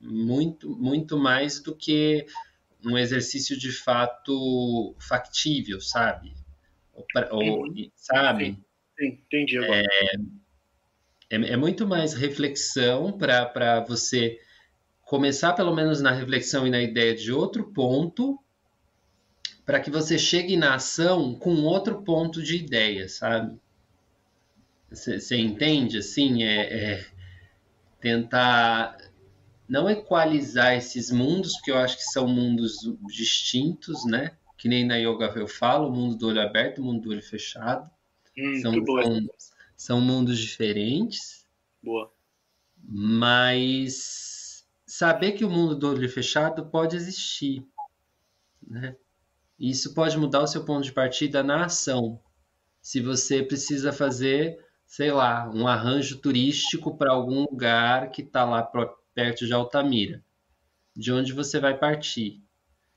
[0.00, 2.26] muito, muito mais do que
[2.84, 6.34] um exercício de fato factível, sabe?
[6.92, 7.64] Ou, ou
[7.96, 8.58] sabe?
[9.00, 9.82] Entendi agora.
[9.82, 14.38] É, é, é muito mais reflexão para você
[15.02, 18.38] começar, pelo menos, na reflexão e na ideia de outro ponto,
[19.64, 23.58] para que você chegue na ação com outro ponto de ideia, sabe?
[24.90, 25.98] Você entende?
[25.98, 27.06] Assim, é, é,
[28.00, 28.96] tentar
[29.68, 32.76] não equalizar esses mundos, porque eu acho que são mundos
[33.08, 34.32] distintos, né?
[34.56, 37.22] Que nem na yoga eu falo, o mundo do olho aberto, o mundo do olho
[37.22, 37.90] fechado.
[38.36, 39.28] Hum, são, são,
[39.76, 41.46] são, mundos diferentes.
[41.82, 42.12] Boa.
[42.82, 47.66] Mas saber que o mundo do olho fechado pode existir.
[48.66, 48.96] Né?
[49.58, 52.20] Isso pode mudar o seu ponto de partida na ação.
[52.80, 58.62] Se você precisa fazer, sei lá, um arranjo turístico para algum lugar que está lá
[59.14, 60.22] perto de Altamira.
[60.94, 62.42] De onde você vai partir?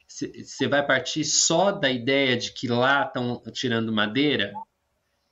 [0.07, 4.53] Você vai partir só da ideia de que lá estão tirando madeira?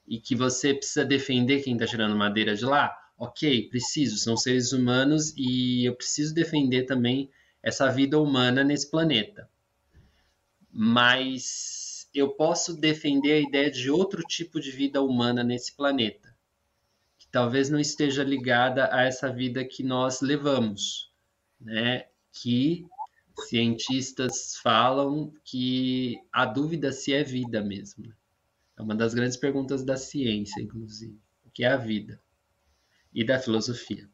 [0.07, 4.71] E que você precisa defender quem está tirando madeira de lá, ok, preciso, são seres
[4.71, 7.29] humanos e eu preciso defender também
[7.63, 9.49] essa vida humana nesse planeta.
[10.71, 16.35] Mas eu posso defender a ideia de outro tipo de vida humana nesse planeta,
[17.17, 21.11] que talvez não esteja ligada a essa vida que nós levamos,
[21.59, 22.05] né?
[22.31, 22.85] Que
[23.47, 28.13] cientistas falam que a dúvida se é vida mesmo.
[28.77, 32.21] É uma das grandes perguntas da ciência, inclusive, o que é a vida
[33.13, 34.09] e da filosofia.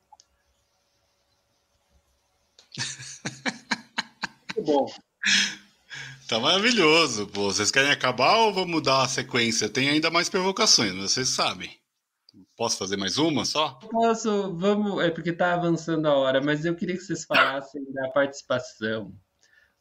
[4.56, 4.86] Muito bom.
[6.28, 7.28] Tá maravilhoso.
[7.28, 9.68] Pô, vocês querem acabar ou vou mudar a sequência?
[9.68, 11.78] Tem ainda mais provocações, vocês sabem.
[12.56, 13.74] Posso fazer mais uma só?
[13.92, 18.10] Posso, vamos, é porque tá avançando a hora, mas eu queria que vocês falassem da
[18.12, 19.14] participação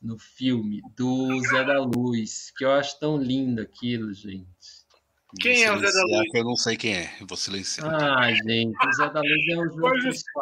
[0.00, 4.48] no filme do Zé da Luz, que eu acho tão lindo aquilo, gente.
[5.40, 6.28] Quem é o Zé da Luz?
[6.34, 7.88] eu não sei quem é, vou silenciar.
[7.94, 9.90] Ah, gente, o Zé da Luz é o jogo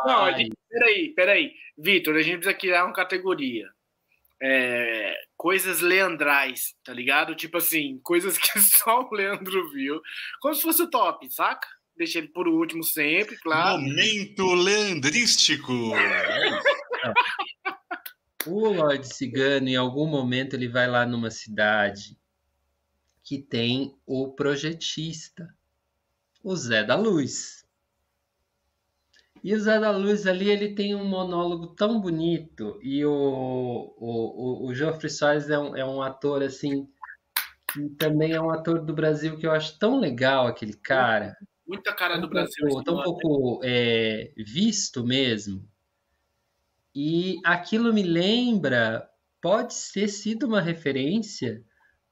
[0.07, 1.53] Não, gente, peraí, peraí.
[1.77, 3.69] Vitor, a gente precisa criar uma categoria.
[4.41, 7.35] É, coisas leandrais, tá ligado?
[7.35, 10.01] Tipo assim, coisas que só o Leandro viu.
[10.41, 11.67] Como se fosse o top, saca?
[11.97, 13.81] Deixa ele por último sempre, claro.
[13.81, 15.73] Momento leandrístico.
[18.49, 22.19] O Lorde Cigano, em algum momento, ele vai lá numa cidade
[23.23, 25.55] que tem o projetista,
[26.43, 27.67] o Zé da Luz.
[29.45, 34.65] E o Zé da Luz ali, ele tem um monólogo tão bonito, e o, o,
[34.65, 36.89] o, o Geoffrey Soares é um, é um ator, assim,
[37.73, 41.37] que também é um ator do Brasil que eu acho tão legal, aquele cara.
[41.67, 42.67] Muita cara do Brasil.
[42.67, 45.69] Pouco, tão pouco é, visto mesmo.
[46.95, 49.09] E aquilo me lembra,
[49.41, 51.63] pode ter sido uma referência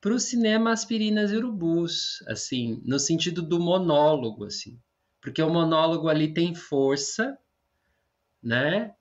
[0.00, 4.78] para o cinema Aspirinas e Urubus, assim, no sentido do monólogo, assim.
[5.20, 7.36] Porque o monólogo ali tem força,
[8.42, 8.94] né?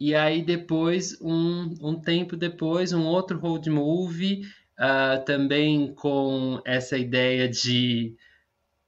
[0.00, 4.42] E aí depois, um, um tempo depois, um outro road movie,
[4.78, 8.16] uh, também com essa ideia de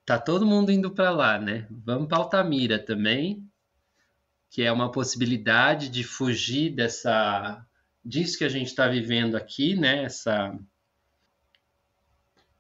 [0.04, 1.66] tá todo mundo indo para lá, né?
[1.70, 3.46] Vamos para Altamira também,
[4.54, 7.66] que é uma possibilidade de fugir dessa
[8.04, 10.04] disso que a gente está vivendo aqui, né?
[10.04, 10.56] Essa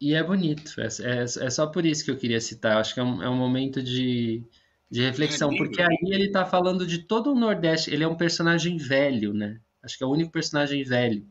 [0.00, 0.74] e é bonito.
[0.80, 2.72] É, é, é, só por isso que eu queria citar.
[2.72, 4.42] Eu acho que é um, é um momento de,
[4.90, 7.92] de reflexão, porque aí ele está falando de todo o Nordeste.
[7.92, 9.60] Ele é um personagem velho, né?
[9.80, 11.18] Acho que é o único personagem velho.
[11.18, 11.28] Ele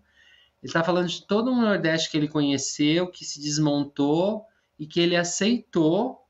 [0.64, 4.45] está falando de todo o Nordeste que ele conheceu, que se desmontou
[4.80, 6.22] e que ele aceitou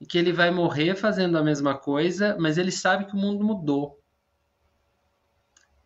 [0.00, 3.44] e que ele vai morrer fazendo a mesma coisa, mas ele sabe que o mundo
[3.44, 4.00] mudou.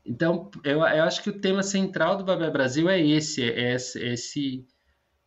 [0.06, 3.98] Então, eu, eu acho que o tema central do Babel Brasil é esse, é esse,
[4.00, 4.66] esse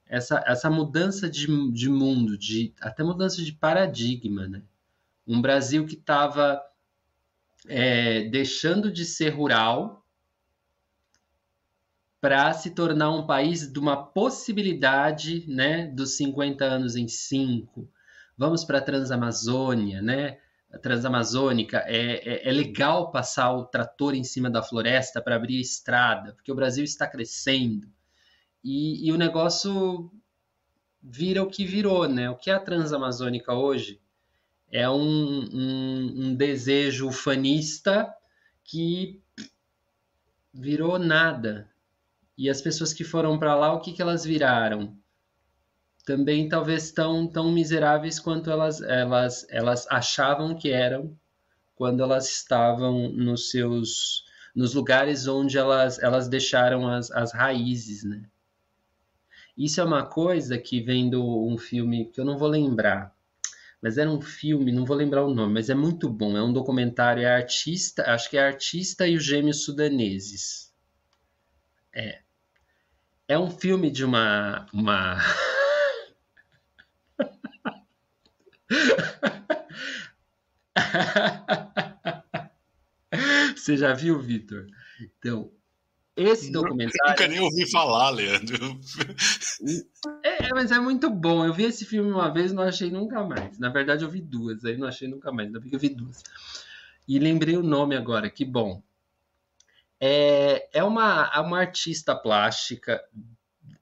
[0.10, 4.64] essa, essa mudança de, de mundo, de até mudança de paradigma, né?
[5.28, 6.62] Um Brasil que estava
[7.68, 10.06] é, deixando de ser rural
[12.22, 17.90] para se tornar um país de uma possibilidade, né, dos 50 anos em 5.
[18.38, 20.38] Vamos para a Transamazônia, né?
[20.72, 25.58] A Transamazônica é, é, é legal passar o trator em cima da floresta para abrir
[25.58, 27.88] a estrada, porque o Brasil está crescendo.
[28.64, 30.12] E, e, o negócio
[31.02, 32.30] vira o que virou, né?
[32.30, 34.00] O que é a Transamazônica hoje
[34.70, 38.14] é um, um, um desejo fanista
[38.64, 39.22] que
[40.54, 41.72] virou nada.
[42.38, 44.96] E as pessoas que foram para lá, o que, que elas viraram?
[46.08, 51.14] Também talvez tão, tão miseráveis quanto elas, elas, elas achavam que eram
[51.76, 54.26] quando elas estavam nos seus
[54.56, 58.24] nos lugares onde elas, elas deixaram as, as raízes, né?
[59.58, 63.14] Isso é uma coisa que vem do um filme que eu não vou lembrar,
[63.82, 66.38] mas era um filme, não vou lembrar o nome, mas é muito bom.
[66.38, 70.74] É um documentário, é artista, acho que é artista e os gêmeos sudaneses.
[71.94, 72.22] É.
[73.28, 74.66] É um filme de uma.
[74.72, 75.18] uma...
[83.56, 84.68] Você já viu, Vitor?
[85.02, 85.52] Então,
[86.18, 87.12] esse documentário.
[87.12, 88.80] Nunca nem ouvi falar, Leandro.
[90.24, 91.46] É, mas é muito bom.
[91.46, 93.60] Eu vi esse filme uma vez e não achei nunca mais.
[93.60, 95.48] Na verdade, eu vi duas, aí não achei nunca mais.
[95.48, 96.24] Ainda bem que eu vi duas.
[97.08, 98.82] E lembrei o nome agora, que bom.
[100.00, 103.00] É, é uma, é uma artista plástica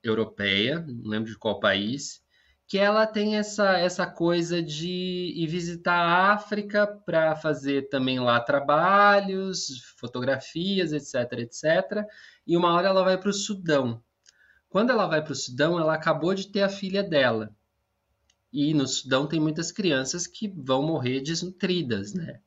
[0.03, 2.21] europeia, não lembro de qual país,
[2.67, 8.39] que ela tem essa, essa coisa de ir visitar a África para fazer também lá
[8.39, 9.67] trabalhos,
[9.97, 12.05] fotografias, etc, etc.
[12.45, 14.01] E uma hora ela vai para o Sudão.
[14.67, 17.55] Quando ela vai para o Sudão, ela acabou de ter a filha dela.
[18.51, 22.39] E no Sudão tem muitas crianças que vão morrer desnutridas, né?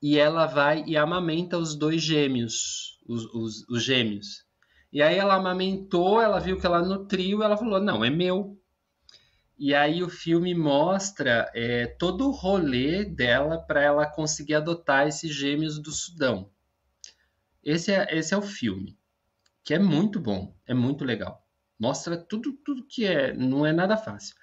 [0.00, 4.46] E ela vai e amamenta os dois gêmeos, os, os, os gêmeos.
[4.92, 8.57] E aí ela amamentou, ela viu que ela nutriu, ela falou: não, é meu,
[9.58, 15.34] e aí o filme mostra é, todo o rolê dela para ela conseguir adotar esses
[15.34, 16.48] gêmeos do Sudão.
[17.62, 18.96] Esse é, esse é o filme,
[19.64, 21.44] que é muito bom, é muito legal.
[21.76, 24.36] Mostra tudo, tudo que é, não é nada fácil.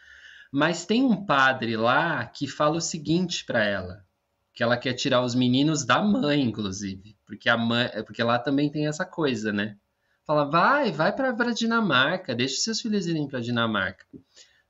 [0.52, 4.06] Mas tem um padre lá que fala o seguinte para ela,
[4.54, 8.70] que ela quer tirar os meninos da mãe, inclusive, porque a mãe, porque lá também
[8.70, 9.78] tem essa coisa, né?
[10.26, 14.06] Fala, vai, vai para Dinamarca, deixa seus filhos irem para Dinamarca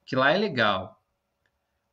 [0.06, 1.02] que lá é legal.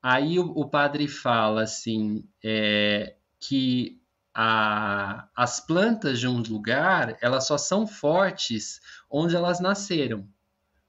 [0.03, 4.01] Aí o, o padre fala assim é, que
[4.35, 8.81] a, as plantas de um lugar elas só são fortes
[9.11, 10.27] onde elas nasceram.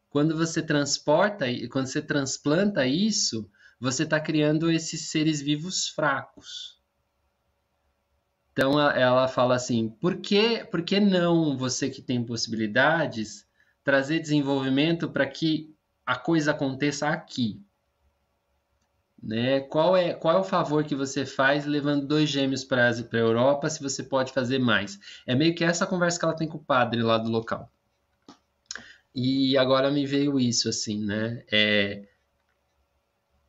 [0.10, 6.80] Quando você transporta, quando você transplanta isso, você está criando esses seres vivos fracos.
[8.52, 13.48] Então ela fala assim: por que, por que não você que tem possibilidades
[13.84, 15.76] trazer desenvolvimento para que
[16.06, 17.62] a coisa aconteça aqui.
[19.22, 19.62] Né?
[19.62, 23.70] Qual, é, qual é o favor que você faz levando dois gêmeos para a Europa
[23.70, 25.00] se você pode fazer mais?
[25.26, 27.72] É meio que essa conversa que ela tem com o padre lá do local.
[29.16, 31.46] E agora me veio isso assim, né?
[31.50, 32.08] É,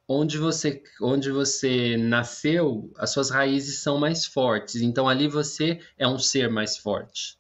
[0.06, 4.76] onde você onde você nasceu, as suas raízes são mais fortes.
[4.76, 7.38] Então ali você é um ser mais forte.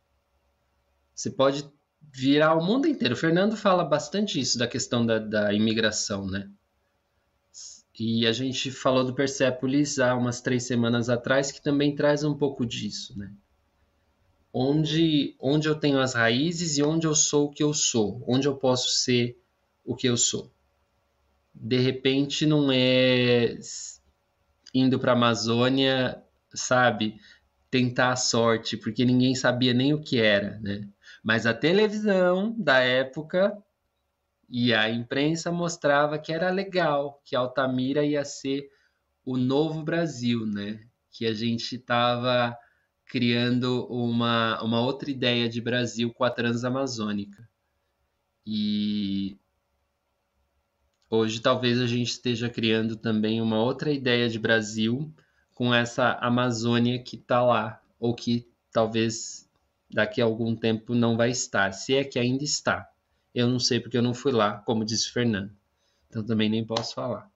[1.14, 1.70] Você pode
[2.14, 3.14] virar o mundo inteiro.
[3.14, 6.48] O Fernando fala bastante isso da questão da, da imigração, né?
[7.98, 12.34] E a gente falou do Persepolis há umas três semanas atrás, que também traz um
[12.34, 13.32] pouco disso, né?
[14.52, 18.46] Onde, onde eu tenho as raízes e onde eu sou o que eu sou, onde
[18.46, 19.36] eu posso ser
[19.84, 20.52] o que eu sou.
[21.52, 23.58] De repente não é
[24.72, 26.22] indo para a Amazônia,
[26.52, 27.20] sabe,
[27.70, 30.88] tentar a sorte, porque ninguém sabia nem o que era, né?
[31.24, 33.56] Mas a televisão da época
[34.46, 38.68] e a imprensa mostrava que era legal, que Altamira ia ser
[39.24, 40.86] o novo Brasil, né?
[41.10, 42.54] Que a gente estava
[43.06, 47.48] criando uma, uma outra ideia de Brasil com a Transamazônica.
[48.46, 49.38] E
[51.08, 55.10] hoje talvez a gente esteja criando também uma outra ideia de Brasil
[55.54, 59.43] com essa Amazônia que está lá, ou que talvez
[59.94, 62.86] daqui a algum tempo não vai estar, se é que ainda está.
[63.32, 65.52] Eu não sei porque eu não fui lá, como disse Fernando.
[66.08, 67.30] Então também nem posso falar.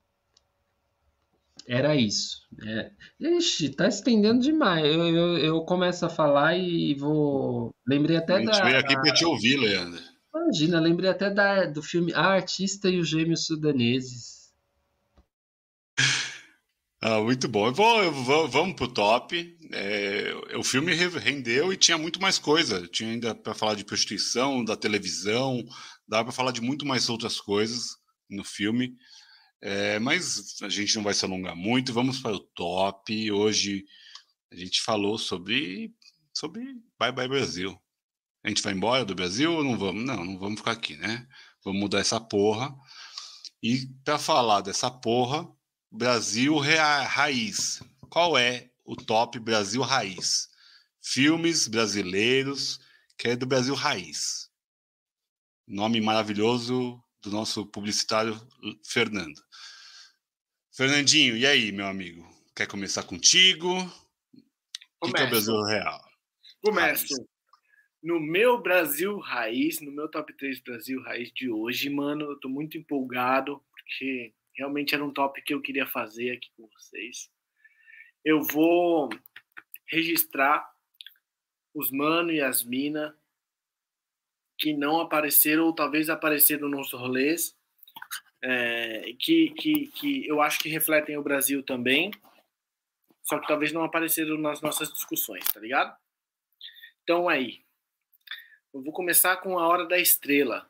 [1.66, 2.46] Era isso.
[2.64, 2.90] É...
[3.20, 4.84] Ixi, tá estendendo demais.
[4.84, 7.74] Eu, eu, eu, começo a falar e vou.
[7.86, 8.38] Lembrei até da.
[8.38, 8.64] A gente da...
[8.64, 10.00] veio aqui para te ouvir, Leandro.
[10.34, 14.52] Imagina, lembrei até da, do filme A Artista e os Gêmeos Sudaneses.
[17.00, 17.66] Ah, muito bom.
[17.66, 19.57] Eu vou, eu vou, vamos pro top.
[19.72, 22.86] É, o filme rendeu e tinha muito mais coisa.
[22.88, 25.64] Tinha ainda para falar de prostituição, da televisão,
[26.06, 27.96] dava para falar de muito mais outras coisas
[28.28, 28.96] no filme.
[29.60, 31.92] É, mas a gente não vai se alongar muito.
[31.92, 33.32] Vamos para o top.
[33.32, 33.84] Hoje
[34.50, 35.92] a gente falou sobre
[36.32, 36.62] sobre
[36.98, 37.78] Bye Bye Brasil.
[38.44, 40.04] A gente vai embora do Brasil ou não vamos?
[40.04, 41.26] Não, não vamos ficar aqui, né?
[41.64, 42.74] Vamos mudar essa porra.
[43.62, 45.46] E para falar dessa porra,
[45.90, 47.82] Brasil Raiz.
[48.08, 50.48] Qual é o top Brasil Raiz?
[51.02, 52.80] Filmes brasileiros
[53.18, 54.50] que é do Brasil Raiz.
[55.66, 58.34] Nome maravilhoso do nosso publicitário
[58.86, 59.38] Fernando.
[60.74, 62.26] Fernandinho, e aí, meu amigo?
[62.56, 63.68] Quer começar contigo?
[65.02, 66.00] O que, é o Brasil Real?
[66.62, 67.14] Começo.
[67.14, 67.28] Raiz.
[68.02, 72.48] No meu Brasil Raiz, no meu top 3 Brasil Raiz de hoje, mano, eu tô
[72.48, 77.28] muito empolgado, porque realmente era um top que eu queria fazer aqui com vocês.
[78.24, 79.08] Eu vou
[79.86, 80.70] registrar
[81.74, 83.16] os mano e as mina
[84.58, 87.56] que não apareceram ou talvez apareceram nos rolês,
[88.42, 92.10] é, que, que, que eu acho que refletem o Brasil também,
[93.22, 95.96] só que talvez não apareceram nas nossas discussões, tá ligado?
[97.04, 97.62] Então aí,
[98.74, 100.68] eu vou começar com A Hora da Estrela.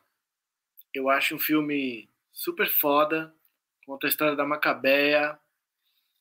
[0.93, 3.33] Eu acho um filme super foda,
[3.85, 5.39] conta a história da Macabeia,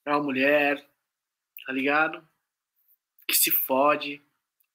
[0.06, 0.87] é uma mulher,
[1.68, 2.26] tá ligado?
[3.28, 4.22] Que se fode,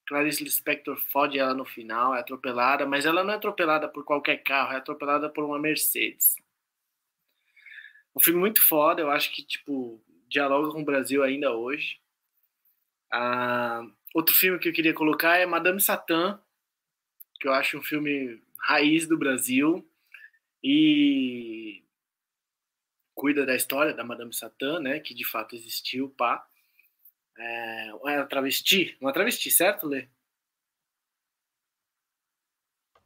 [0.06, 4.44] Clarice Lispector fode ela no final, é atropelada, mas ela não é atropelada por qualquer
[4.44, 6.36] carro, é atropelada por uma Mercedes.
[8.16, 10.00] Um filme muito foda, eu acho que, tipo,
[10.30, 12.00] dialoga com o Brasil ainda hoje.
[13.12, 13.84] Ah,
[14.14, 16.40] outro filme que eu queria colocar é Madame Satã,
[17.40, 19.84] que eu acho um filme raiz do Brasil
[20.64, 21.84] e
[23.16, 26.48] cuida da história da Madame Satã, né, que de fato existiu, pá.
[27.38, 28.98] É, uma travesti?
[29.02, 30.08] Uma travesti, certo, Lê?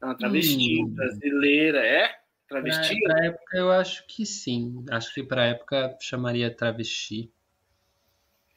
[0.02, 0.90] Uma travesti hum.
[0.90, 2.16] brasileira, é?
[2.48, 2.96] Travesti?
[3.24, 4.86] Época eu acho que sim.
[4.90, 7.32] Acho que para época chamaria travesti.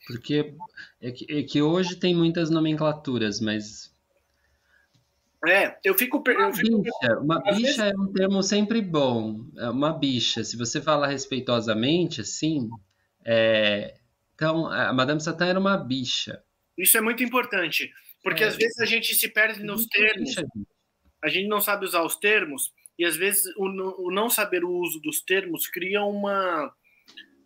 [0.06, 0.54] Porque
[1.00, 3.94] é que, é que, hoje tem muitas nomenclaturas, mas.
[5.46, 6.18] É, eu fico.
[6.18, 6.82] Uma eu fico...
[6.82, 7.78] bicha, uma bicha vezes...
[7.78, 9.44] é um termo sempre bom.
[9.56, 12.68] É uma bicha, se você falar respeitosamente, assim,
[13.24, 13.99] é,
[14.40, 16.42] então, a Madame Satã era uma bicha.
[16.78, 17.92] Isso é muito importante,
[18.22, 18.46] porque é.
[18.46, 20.34] às vezes a gente se perde nos termos.
[21.22, 23.66] A gente não sabe usar os termos e às vezes o,
[24.06, 26.74] o não saber o uso dos termos cria uma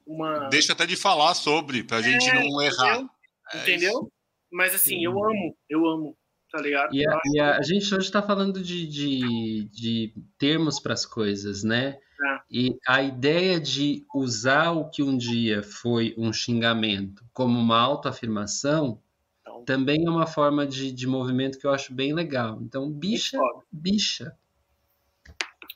[0.06, 3.04] uma Deixa até de falar sobre para a gente é, não errar.
[3.52, 4.08] É entendeu?
[4.52, 5.04] Mas assim, Sim.
[5.04, 6.16] eu amo, eu amo
[6.54, 6.94] tá ligado?
[6.94, 11.04] E a, e a, a gente hoje está falando de, de, de termos para as
[11.04, 11.98] coisas, né?
[11.98, 12.38] É.
[12.48, 19.00] E a ideia de usar o que um dia foi um xingamento como uma autoafirmação
[19.40, 22.60] então, também é uma forma de, de movimento que eu acho bem legal.
[22.62, 23.36] Então, bicha,
[23.70, 24.32] bicha.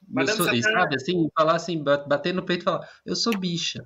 [0.09, 3.85] Mas sou, sabe, assim, falar assim, bater no peito e falar, eu sou bicha.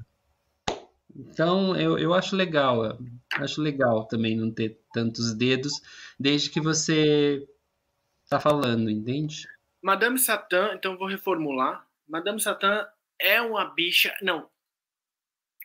[1.15, 2.99] Então, eu, eu acho legal,
[3.35, 5.73] acho legal também não ter tantos dedos,
[6.19, 7.47] desde que você
[8.29, 9.47] tá falando, entende?
[9.83, 11.87] Madame Satã, então vou reformular.
[12.09, 12.87] Madame Satã
[13.21, 14.17] é uma bicha.
[14.23, 14.51] Não.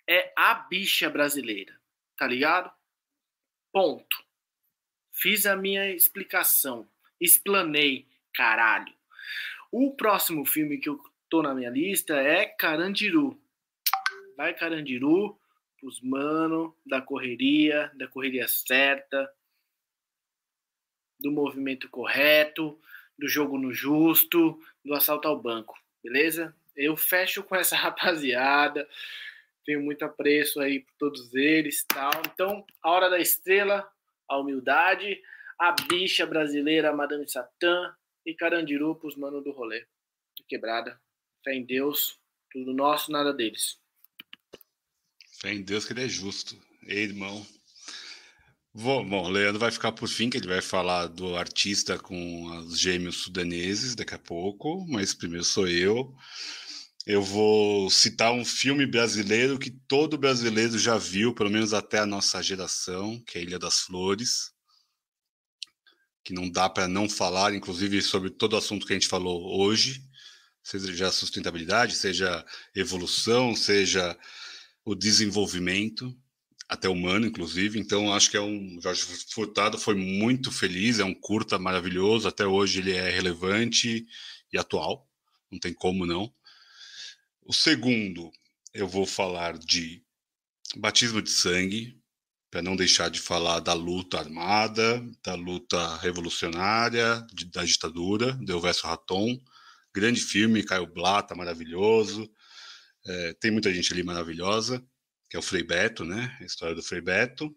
[0.09, 1.77] É a bicha brasileira.
[2.17, 2.71] Tá ligado?
[3.71, 4.17] Ponto.
[5.13, 6.87] Fiz a minha explicação.
[7.19, 8.93] Explanei, caralho.
[9.71, 10.99] O próximo filme que eu
[11.29, 13.39] tô na minha lista é Carandiru.
[14.37, 15.37] Vai Carandiru,
[15.83, 19.29] os mano da correria, da correria certa,
[21.19, 22.79] do movimento correto,
[23.17, 25.77] do jogo no justo, do assalto ao banco
[26.07, 26.55] beleza?
[26.75, 28.87] Eu fecho com essa rapaziada,
[29.65, 32.11] tenho muito apreço aí por todos eles tal.
[32.33, 33.87] Então, a hora da estrela,
[34.27, 35.21] a humildade,
[35.59, 37.93] a bicha brasileira, a Madame Satã
[38.25, 39.85] e Carandiru pros mano do rolê.
[40.47, 40.99] Quebrada.
[41.43, 42.19] Fé em Deus,
[42.51, 43.79] tudo nosso, nada deles.
[45.39, 46.59] Fé em Deus que ele é justo.
[46.87, 47.45] Ei, irmão.
[48.73, 52.45] Vou, bom, o Leandro vai ficar por fim, que ele vai falar do artista com
[52.57, 56.13] os gêmeos sudaneses daqui a pouco, mas primeiro sou eu.
[57.05, 62.05] eu vou citar um filme brasileiro que todo brasileiro já viu, pelo menos até a
[62.05, 64.51] nossa geração, que é Ilha das Flores,
[66.23, 69.59] que não dá para não falar, inclusive sobre todo o assunto que a gente falou
[69.59, 70.01] hoje,
[70.63, 72.45] seja sustentabilidade, seja
[72.75, 74.17] evolução, seja
[74.87, 76.17] o desenvolvimento,
[76.69, 77.77] até humano, inclusive.
[77.77, 78.79] Então, acho que é um.
[78.81, 84.07] Jorge Furtado foi muito feliz, é um curta maravilhoso, até hoje ele é relevante
[84.51, 85.05] e atual,
[85.51, 86.33] não tem como não.
[87.45, 88.31] O segundo,
[88.73, 90.01] eu vou falar de
[90.77, 91.99] batismo de sangue,
[92.49, 98.53] para não deixar de falar da luta armada, da luta revolucionária, de, da ditadura, do
[98.53, 99.37] Elvésio Raton.
[99.93, 102.29] Grande filme, Caio Blata, maravilhoso.
[103.07, 104.83] É, tem muita gente ali maravilhosa,
[105.29, 106.35] que é o Frei Beto, né?
[106.41, 107.55] A história do Frei Beto.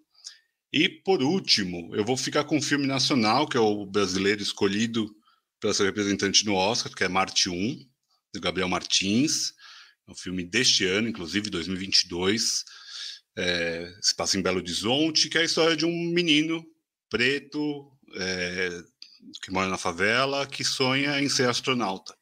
[0.72, 5.10] E, por último, eu vou ficar com um filme nacional, que é o brasileiro escolhido
[5.60, 7.78] pela sua representante no Oscar, que é Marte 1,
[8.32, 9.52] do Gabriel Martins.
[10.08, 12.64] É um filme deste ano, inclusive 2022.
[13.36, 16.64] É, se passa em Belo Horizonte, que é a história de um menino
[17.08, 18.82] preto é,
[19.42, 22.16] que mora na favela, que sonha em ser astronauta.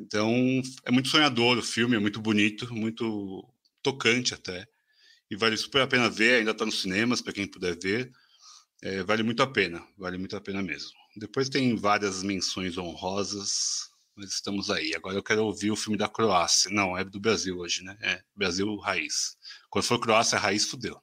[0.00, 3.46] Então, é muito sonhador o filme, é muito bonito, muito
[3.82, 4.66] tocante até.
[5.30, 8.10] E vale super a pena ver, ainda está nos cinemas, para quem puder ver.
[8.82, 10.90] É, vale muito a pena, vale muito a pena mesmo.
[11.16, 13.90] Depois tem várias menções honrosas
[14.20, 14.94] mas estamos aí.
[14.94, 16.70] Agora eu quero ouvir o filme da Croácia.
[16.70, 17.96] Não, é do Brasil hoje, né?
[18.02, 19.36] É Brasil raiz.
[19.70, 21.00] Quando for Croácia raiz, fudeu.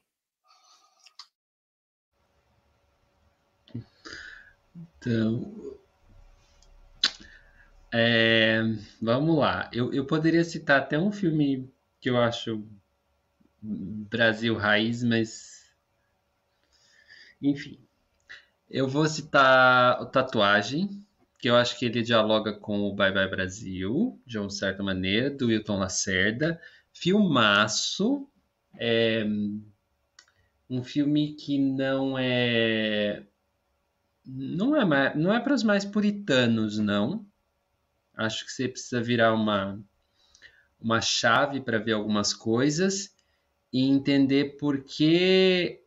[4.76, 5.77] Então,
[7.92, 8.60] é,
[9.00, 9.70] vamos lá.
[9.72, 11.70] Eu, eu poderia citar até um filme
[12.00, 12.64] que eu acho
[13.62, 15.74] Brasil raiz, mas
[17.40, 17.78] enfim.
[18.70, 20.88] Eu vou citar o Tatuagem,
[21.38, 25.30] que eu acho que ele dialoga com o Bye Bye Brasil, de uma certa maneira,
[25.30, 26.60] do Wilton Lacerda.
[26.92, 28.28] Filmaço.
[28.78, 29.24] É
[30.68, 33.24] um filme que não é.
[34.24, 37.27] Não é, não é para os mais puritanos, não.
[38.18, 39.80] Acho que você precisa virar uma,
[40.80, 43.14] uma chave para ver algumas coisas
[43.72, 45.80] e entender por que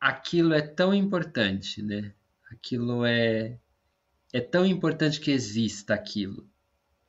[0.00, 2.14] aquilo é tão importante, né?
[2.50, 3.58] Aquilo é
[4.32, 6.48] é tão importante que exista aquilo,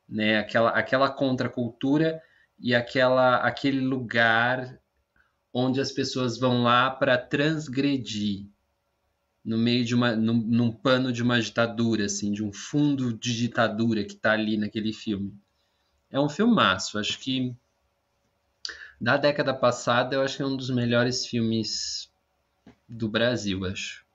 [0.10, 0.40] né?
[0.40, 2.22] Aquela, aquela contracultura
[2.58, 4.80] e aquela, aquele lugar
[5.54, 8.48] onde as pessoas vão lá para transgredir
[9.48, 13.34] no meio de uma num, num, pano de uma ditadura assim, de um fundo de
[13.34, 15.34] ditadura que está ali naquele filme.
[16.12, 17.56] É um filmaço, acho que
[19.00, 22.12] da década passada eu acho que é um dos melhores filmes
[22.90, 24.06] do Brasil, acho.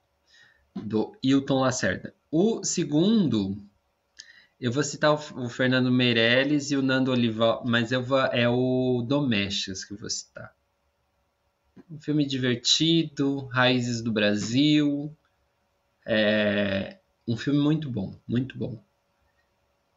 [0.75, 2.13] Do Hilton Lacerda.
[2.29, 3.57] O segundo,
[4.61, 8.47] eu vou citar o, o Fernando Meirelles e o Nando Olival, mas eu vou, é
[8.47, 10.53] o Domésticas que eu vou citar.
[11.89, 15.15] Um filme divertido, Raízes do Brasil.
[16.05, 16.97] É
[17.27, 18.83] um filme muito bom, muito bom.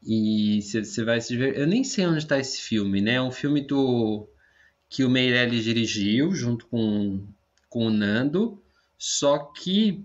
[0.02, 1.60] E você vai se divertir.
[1.60, 3.14] Eu nem sei onde está esse filme, né?
[3.14, 4.28] É um filme do
[4.88, 7.26] que o Meirelles dirigiu junto com,
[7.68, 8.62] com o Nando.
[8.98, 10.04] Só que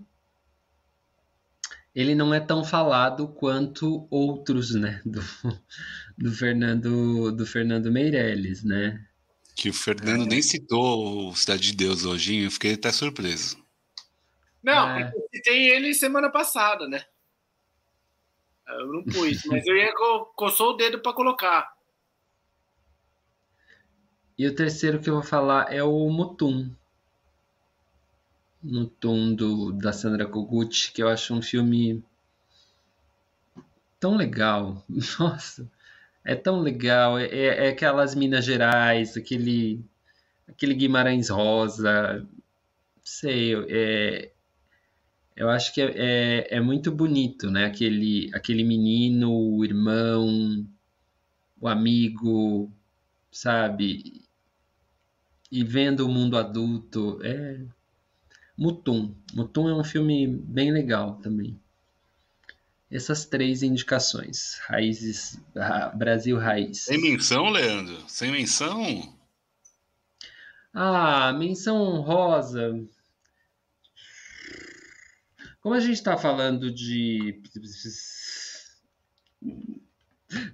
[1.94, 5.22] ele não é tão falado quanto outros, né, do,
[6.18, 9.04] do Fernando do Fernando Meirelles, né?
[9.54, 10.26] Que o Fernando é.
[10.26, 13.61] nem citou o Cidade de Deus hoje, eu fiquei até surpreso.
[14.62, 15.12] Não, é.
[15.34, 17.04] citei ele semana passada, né?
[18.66, 21.72] Eu não pus, mas eu ia co coçou o dedo para colocar.
[24.38, 26.70] E o terceiro que eu vou falar é o Mutum
[29.00, 32.02] tom do, da Sandra Kogut, que eu acho um filme
[33.98, 34.84] tão legal.
[35.18, 35.70] Nossa,
[36.24, 37.18] é tão legal.
[37.18, 39.84] É, é, é aquelas Minas Gerais, aquele,
[40.48, 42.26] aquele Guimarães Rosa.
[43.02, 44.31] Sei, é,
[45.36, 47.64] eu acho que é, é, é, muito bonito, né?
[47.64, 50.66] Aquele, aquele menino, o irmão,
[51.60, 52.70] o amigo,
[53.30, 54.22] sabe?
[55.50, 57.18] E vendo o mundo adulto.
[57.22, 57.60] É,
[58.56, 59.14] Mutum.
[59.34, 61.58] Mutum é um filme bem legal também.
[62.90, 64.58] Essas três indicações.
[64.66, 65.40] Raízes.
[65.94, 66.82] Brasil Raiz.
[66.82, 68.04] Sem menção, Leandro?
[68.06, 69.16] Sem menção?
[70.74, 72.78] Ah, menção honrosa.
[75.62, 77.40] Como a gente está falando de.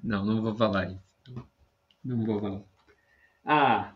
[0.02, 1.48] Não, não vou falar isso.
[2.04, 2.62] Não vou falar.
[3.44, 3.94] Ah,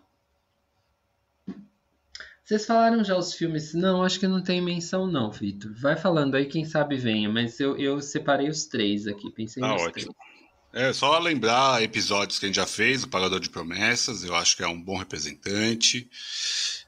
[2.52, 3.72] vocês falaram já os filmes?
[3.72, 5.72] Não, acho que não tem menção, não, Vitor.
[5.74, 9.68] Vai falando aí, quem sabe venha, mas eu, eu separei os três aqui, pensei tá
[9.68, 10.14] nos ótimo.
[10.72, 10.88] três.
[10.88, 14.54] É só lembrar episódios que a gente já fez, o Pagador de Promessas, eu acho
[14.54, 16.10] que é um bom representante.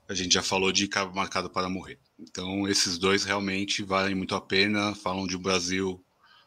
[0.09, 1.98] A gente já falou de Cabo Marcado para Morrer.
[2.18, 6.05] Então, esses dois realmente valem muito a pena, falam de um Brasil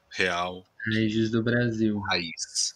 [0.09, 0.63] real.
[0.93, 1.99] Raízes do Brasil.
[1.99, 2.75] Raiz.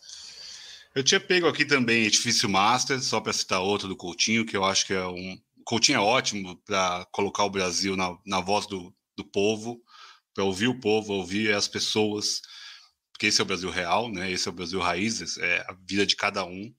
[0.94, 4.66] Eu tinha pego aqui também Edifício Master, só para citar outro do Coutinho, que eu
[4.66, 5.40] acho que é um.
[5.64, 9.82] Coutinho é ótimo para colocar o Brasil na, na voz do, do povo,
[10.34, 12.42] para ouvir o povo, ouvir as pessoas,
[13.14, 14.30] porque esse é o Brasil real, né?
[14.32, 16.74] Esse é o Brasil raízes, é a vida de cada um.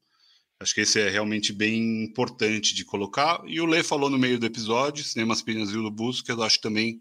[0.62, 3.42] Acho que esse é realmente bem importante de colocar.
[3.48, 6.60] E o Lê falou no meio do episódio, Cinema Pinas e o que eu acho
[6.60, 7.00] também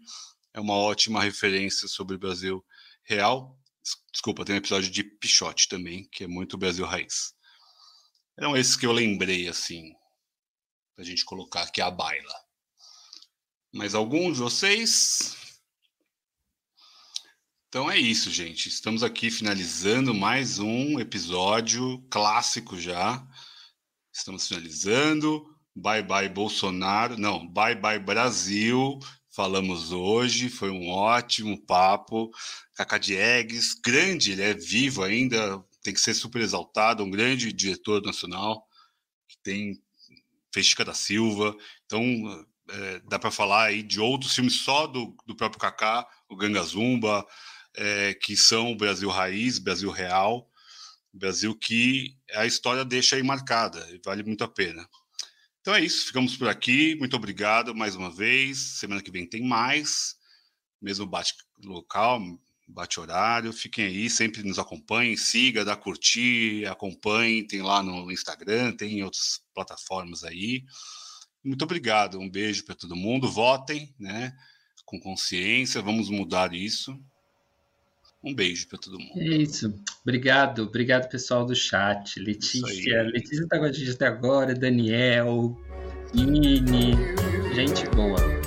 [0.52, 2.64] é uma ótima referência sobre o Brasil
[3.04, 3.56] real.
[4.12, 7.34] Desculpa, tem um episódio de Pichote também, que é muito Brasil Raiz.
[8.36, 9.92] Eram esses que eu lembrei, assim,
[10.96, 12.34] pra gente colocar aqui a baila.
[13.72, 15.36] Mas alguns de vocês?
[17.68, 18.68] Então é isso, gente.
[18.68, 23.24] Estamos aqui finalizando mais um episódio clássico já.
[24.12, 25.44] Estamos finalizando.
[25.74, 27.16] Bye bye Bolsonaro.
[27.18, 28.98] Não, bye bye Brasil
[29.32, 30.48] falamos hoje.
[30.48, 32.30] Foi um ótimo papo.
[32.74, 38.02] Cacá Diegues, grande, ele é vivo ainda, tem que ser super exaltado, um grande diretor
[38.02, 38.66] nacional,
[39.28, 39.82] que tem
[40.54, 41.56] fez Chica da Silva.
[41.86, 42.02] Então,
[42.68, 46.62] é, dá para falar aí de outros filmes só do, do próprio Kaká, o Ganga
[46.62, 47.26] Zumba,
[47.74, 50.48] é, que são o Brasil Raiz, Brasil Real,
[51.12, 54.86] Brasil que a história deixa aí marcada, e vale muito a pena.
[55.60, 56.96] Então é isso, ficamos por aqui.
[56.96, 58.58] Muito obrigado mais uma vez.
[58.80, 60.16] Semana que vem tem mais.
[60.80, 61.34] Mesmo bate
[61.64, 62.20] local,
[62.66, 63.52] bate horário.
[63.52, 67.46] Fiquem aí, sempre nos acompanhem, siga, dá curtir, acompanhem.
[67.46, 70.64] Tem lá no Instagram, tem em outras plataformas aí.
[71.44, 72.18] Muito obrigado.
[72.18, 73.30] Um beijo para todo mundo.
[73.30, 74.32] Votem, né?
[74.84, 75.80] Com consciência.
[75.80, 77.00] Vamos mudar isso.
[78.24, 79.18] Um beijo para todo mundo.
[79.18, 79.74] É isso.
[80.02, 82.20] Obrigado, obrigado pessoal do chat.
[82.20, 85.56] Letícia, Letícia tá com a gente até agora, Daniel,
[86.14, 86.92] Nini,
[87.54, 88.41] gente boa.